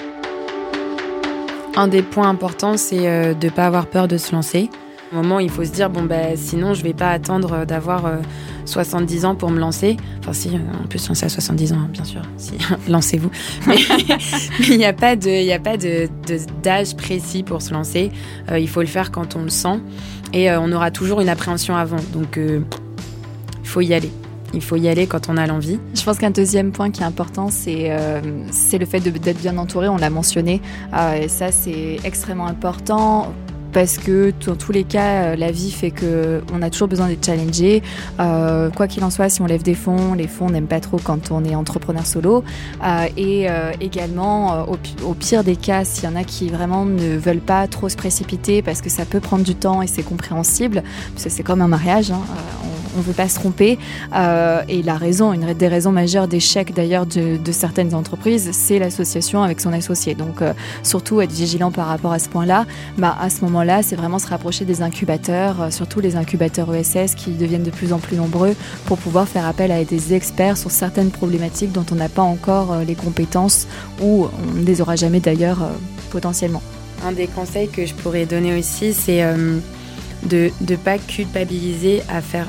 Un 1.77 1.89
des 1.89 2.03
points 2.03 2.29
importants, 2.29 2.77
c'est 2.77 3.09
euh, 3.09 3.35
de 3.35 3.47
ne 3.47 3.51
pas 3.51 3.67
avoir 3.67 3.87
peur 3.87 4.09
de 4.09 4.17
se 4.19 4.33
lancer. 4.35 4.71
Au 5.13 5.17
moment 5.17 5.41
il 5.41 5.51
faut 5.51 5.65
se 5.65 5.71
dire, 5.73 5.91
bon, 5.91 6.03
ben, 6.05 6.37
sinon, 6.37 6.73
je 6.75 6.83
vais 6.83 6.93
pas 6.95 7.11
attendre 7.11 7.53
euh, 7.53 7.65
d'avoir 7.67 8.07
euh, 8.07 8.17
70 8.65 9.25
ans 9.27 9.35
pour 9.35 9.51
me 9.51 9.59
lancer. 9.59 9.97
Enfin, 10.21 10.33
si, 10.33 10.49
euh, 10.55 10.59
on 10.83 10.87
peut 10.87 10.99
se 10.99 11.09
lancer 11.09 11.27
à 11.27 11.29
70 11.29 11.73
ans, 11.75 11.77
hein, 11.81 11.89
bien 11.93 12.05
sûr. 12.05 12.23
Si, 12.39 12.53
lancez-vous. 12.89 13.31
Mais 13.67 13.77
il 14.69 14.79
n'y 14.79 14.85
a 14.87 14.93
pas 14.95 15.17
de, 15.17 15.29
il 15.29 15.51
a 15.53 15.59
pas 15.59 15.77
de, 15.77 16.09
de- 16.27 16.39
d'âge 16.63 16.95
précis 16.97 17.43
pour 17.43 17.61
se 17.61 17.73
lancer. 17.75 18.11
Euh, 18.51 18.59
il 18.59 18.69
faut 18.69 18.81
le 18.81 18.87
faire 18.87 19.11
quand 19.11 19.37
on 19.37 19.43
le 19.43 19.51
sent. 19.51 19.81
Et 20.33 20.51
euh, 20.51 20.61
on 20.61 20.73
aura 20.73 20.91
toujours 20.91 21.21
une 21.21 21.29
appréhension 21.29 21.75
avant. 21.77 21.97
Donc, 22.15 22.39
euh, 22.39 22.61
il 23.63 23.69
faut 23.69 23.81
y 23.81 23.95
aller. 23.95 24.11
Il 24.55 24.61
faut 24.63 24.77
y 24.77 24.89
aller 24.89 25.07
quand 25.07 25.31
on 25.31 25.39
a 25.39 25.47
l'envie. 25.47 25.79
Je 25.95 26.03
pense 26.03 26.19
qu'un 26.19 26.31
deuxième 26.31 26.73
point 26.73 26.91
qui 26.91 27.01
est 27.01 27.07
important, 27.07 27.49
c'est 27.51 27.87
euh, 27.89 28.21
le 28.21 28.85
fait 28.87 29.01
d'être 29.01 29.41
bien 29.41 29.57
entouré. 29.57 29.89
On 29.89 29.97
l'a 29.97 30.11
mentionné. 30.11 30.61
Euh, 30.95 31.23
et 31.23 31.29
ça, 31.29 31.51
c'est 31.51 31.97
extrêmement 32.05 32.47
important. 32.47 33.33
Parce 33.73 33.97
que 33.97 34.35
dans 34.45 34.55
tous 34.55 34.71
les 34.71 34.85
cas, 34.85 35.33
euh, 35.33 35.37
la 35.37 35.51
vie 35.51 35.71
fait 35.71 35.91
que 35.91 36.43
on 36.53 36.61
a 36.61 36.69
toujours 36.69 36.89
besoin 36.89 37.09
d'être 37.09 37.25
challengé. 37.25 37.83
Euh, 38.21 38.69
quoi 38.69 38.87
qu'il 38.87 39.03
en 39.03 39.09
soit, 39.09 39.31
si 39.31 39.41
on 39.41 39.47
lève 39.47 39.63
des 39.63 39.75
fonds, 39.75 40.13
les 40.13 40.27
fonds 40.29 40.51
n'aiment 40.51 40.67
pas 40.67 40.81
trop 40.81 40.99
quand 41.03 41.31
on 41.31 41.43
est 41.43 41.55
entrepreneur 41.55 42.05
solo. 42.05 42.45
Euh, 42.85 43.07
et 43.17 43.47
également, 43.81 44.69
au, 44.69 44.77
pi- 44.77 44.97
au 45.03 45.15
pire 45.15 45.43
des 45.43 45.57
cas, 45.57 45.87
s'il 45.87 46.05
y 46.05 46.13
en 46.13 46.17
a 46.17 46.25
qui 46.25 46.51
vraiment 46.51 46.85
ne 46.85 47.17
veulent 47.17 47.39
pas 47.39 47.67
trop 47.67 47.89
se 47.89 47.97
précipiter 47.97 48.61
parce 48.61 48.83
que 48.83 48.91
ça 48.91 49.07
peut 49.07 49.21
prendre 49.21 49.45
du 49.45 49.55
temps 49.55 49.81
et 49.81 49.87
c'est 49.87 50.03
compréhensible, 50.03 50.83
parce 51.15 51.25
que 51.25 51.31
c'est 51.31 51.43
comme 51.43 51.63
un 51.63 51.69
mariage, 51.69 52.11
hein, 52.11 52.21
on 52.95 52.99
ne 52.99 53.03
veut 53.03 53.13
pas 53.13 53.29
se 53.29 53.37
tromper. 53.37 53.79
Euh, 54.15 54.63
et 54.69 54.83
la 54.83 54.97
raison, 54.97 55.33
une 55.33 55.53
des 55.55 55.69
raisons 55.69 55.93
majeures 55.93 56.29
d'échec 56.29 56.75
d'ailleurs 56.75 57.07
de, 57.07 57.39
certaines 57.53 57.95
entreprises, 57.95 58.51
c'est 58.53 58.79
l'association 58.79 59.43
avec 59.43 59.61
son 59.61 59.73
associé. 59.73 60.15
Donc 60.15 60.43
euh, 60.43 60.53
surtout 60.83 61.21
être 61.21 61.33
vigilant 61.33 61.71
par 61.71 61.87
rapport 61.87 62.13
à 62.13 62.19
ce 62.19 62.29
point-là. 62.29 62.67
Bah, 62.99 63.17
à 63.21 63.31
ce 63.31 63.43
moment-là, 63.43 63.83
c'est 63.83 63.97
vraiment 63.97 64.19
se 64.19 64.29
rapprocher 64.29 64.65
des 64.65 64.83
incubateurs, 64.83 65.63
euh, 65.63 65.71
surtout 65.71 66.01
les 66.01 66.17
incubateurs 66.17 66.75
ESS 66.75 67.15
qui 67.15 67.31
deviennent 67.33 67.63
de 67.63 67.71
plus 67.71 67.93
en 67.93 67.99
plus 67.99 68.17
nombreux 68.17 68.55
pour 68.87 68.99
pouvoir 68.99 69.29
faire 69.29 69.47
appel 69.47 69.71
à 69.71 69.85
des 69.85 70.15
experts 70.15 70.57
sur 70.57 70.71
certaines 70.71 71.11
problématiques 71.11 71.73
dont 71.73 71.87
on 71.91 71.95
n'a 71.95 72.09
pas 72.09 72.23
encore 72.23 72.77
les 72.87 72.95
compétences 72.95 73.67
ou 74.01 74.27
on 74.49 74.59
ne 74.59 74.65
les 74.65 74.81
aura 74.81 74.97
jamais 74.97 75.21
d'ailleurs 75.21 75.69
potentiellement. 76.11 76.63
Un 77.05 77.13
des 77.13 77.27
conseils 77.27 77.69
que 77.69 77.85
je 77.85 77.95
pourrais 77.95 78.27
donner 78.27 78.59
aussi, 78.59 78.93
c'est 78.93 79.23
de 80.25 80.51
ne 80.69 80.77
pas 80.77 80.99
culpabiliser 80.99 82.03
à 82.09 82.21
faire 82.21 82.47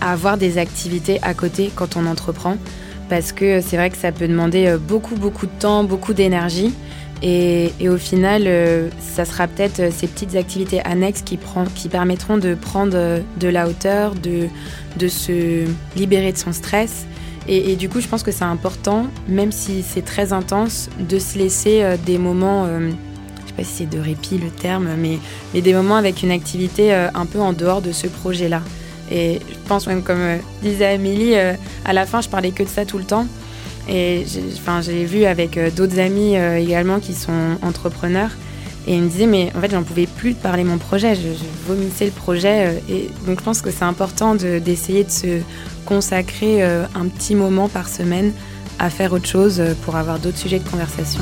à 0.00 0.12
avoir 0.12 0.36
des 0.36 0.58
activités 0.58 1.18
à 1.22 1.34
côté 1.34 1.70
quand 1.74 1.96
on 1.96 2.06
entreprend. 2.06 2.56
Parce 3.08 3.32
que 3.32 3.60
c'est 3.60 3.76
vrai 3.76 3.90
que 3.90 3.96
ça 3.96 4.12
peut 4.12 4.28
demander 4.28 4.68
euh, 4.68 4.78
beaucoup 4.78 5.16
beaucoup 5.16 5.46
de 5.46 5.58
temps, 5.58 5.82
beaucoup 5.82 6.14
d'énergie. 6.14 6.72
Et, 7.22 7.72
et 7.80 7.88
au 7.88 7.98
final 7.98 8.44
euh, 8.46 8.88
ça 9.00 9.24
sera 9.24 9.46
peut-être 9.48 9.80
euh, 9.80 9.90
ces 9.92 10.06
petites 10.06 10.36
activités 10.36 10.80
annexes 10.84 11.20
qui, 11.22 11.36
prend, 11.36 11.64
qui 11.64 11.88
permettront 11.88 12.38
de 12.38 12.54
prendre 12.54 13.20
de 13.38 13.48
la 13.48 13.68
hauteur, 13.68 14.14
de, 14.14 14.46
de 14.96 15.08
se 15.08 15.64
libérer 15.96 16.32
de 16.32 16.38
son 16.38 16.52
stress. 16.52 17.06
Et, 17.48 17.74
du 17.74 17.88
coup 17.88 18.00
je 18.00 18.06
pense 18.06 18.22
que 18.22 18.30
c'est 18.30 18.44
important, 18.44 19.06
même 19.26 19.50
si 19.50 19.82
c'est 19.82 20.04
très 20.04 20.32
intense, 20.32 20.88
de 21.00 21.18
se 21.18 21.36
laisser 21.36 21.82
des 22.06 22.16
moments... 22.16 22.66
je 22.66 23.48
sais 23.48 23.54
pas 23.56 23.64
si 23.64 23.72
c'est 23.78 23.90
de 23.90 23.98
répit 23.98 24.38
le 24.38 24.50
terme, 24.50 24.90
mais, 24.96 25.18
mais 25.52 25.60
des 25.60 25.72
moments 25.74 25.96
avec 25.96 26.22
une 26.22 26.30
activité 26.30 26.92
un 26.92 27.26
peu 27.26 27.40
en 27.40 27.52
dehors 27.52 27.82
de 27.82 27.90
ce 27.90 28.06
projet-là. 28.06 28.62
Et 29.10 29.40
je 29.48 29.68
pense 29.68 29.86
même, 29.86 30.02
comme 30.02 30.20
euh, 30.20 30.36
disait 30.62 30.86
Amélie, 30.86 31.34
euh, 31.34 31.54
à 31.84 31.92
la 31.92 32.06
fin, 32.06 32.20
je 32.20 32.28
parlais 32.28 32.50
que 32.52 32.62
de 32.62 32.68
ça 32.68 32.84
tout 32.84 32.98
le 32.98 33.04
temps. 33.04 33.26
Et 33.88 34.24
j'ai 34.82 35.04
vu 35.04 35.24
avec 35.24 35.56
euh, 35.56 35.70
d'autres 35.70 35.98
amis 35.98 36.36
euh, 36.36 36.58
également 36.58 37.00
qui 37.00 37.14
sont 37.14 37.56
entrepreneurs. 37.62 38.30
Et 38.86 38.94
ils 38.94 39.02
me 39.02 39.08
disaient, 39.08 39.26
mais 39.26 39.52
en 39.56 39.60
fait, 39.60 39.70
j'en 39.70 39.82
pouvais 39.82 40.06
plus 40.06 40.32
de 40.32 40.38
parler 40.38 40.64
mon 40.64 40.78
projet. 40.78 41.14
Je, 41.14 41.28
vomissais 41.66 42.06
le 42.06 42.12
projet. 42.12 42.82
et 42.88 43.10
donc, 43.26 43.40
je 43.40 43.44
pense 43.44 43.60
que 43.62 43.70
c'est 43.70 43.84
important 43.84 44.34
de- 44.34 44.58
d'essayer 44.58 45.04
de, 45.04 45.10
se 45.10 45.40
consacrer 45.84 46.62
un 46.62 47.06
petit 47.08 47.34
moment 47.34 47.68
par 47.68 47.88
semaine 47.88 48.32
à 48.78 48.90
faire 48.90 49.12
autre 49.12 49.26
chose 49.26 49.60
pour 49.82 49.96
avoir 49.96 50.18
d'autres 50.18 50.38
sujets 50.38 50.60
de 50.60 50.68
conversation. 50.68 51.20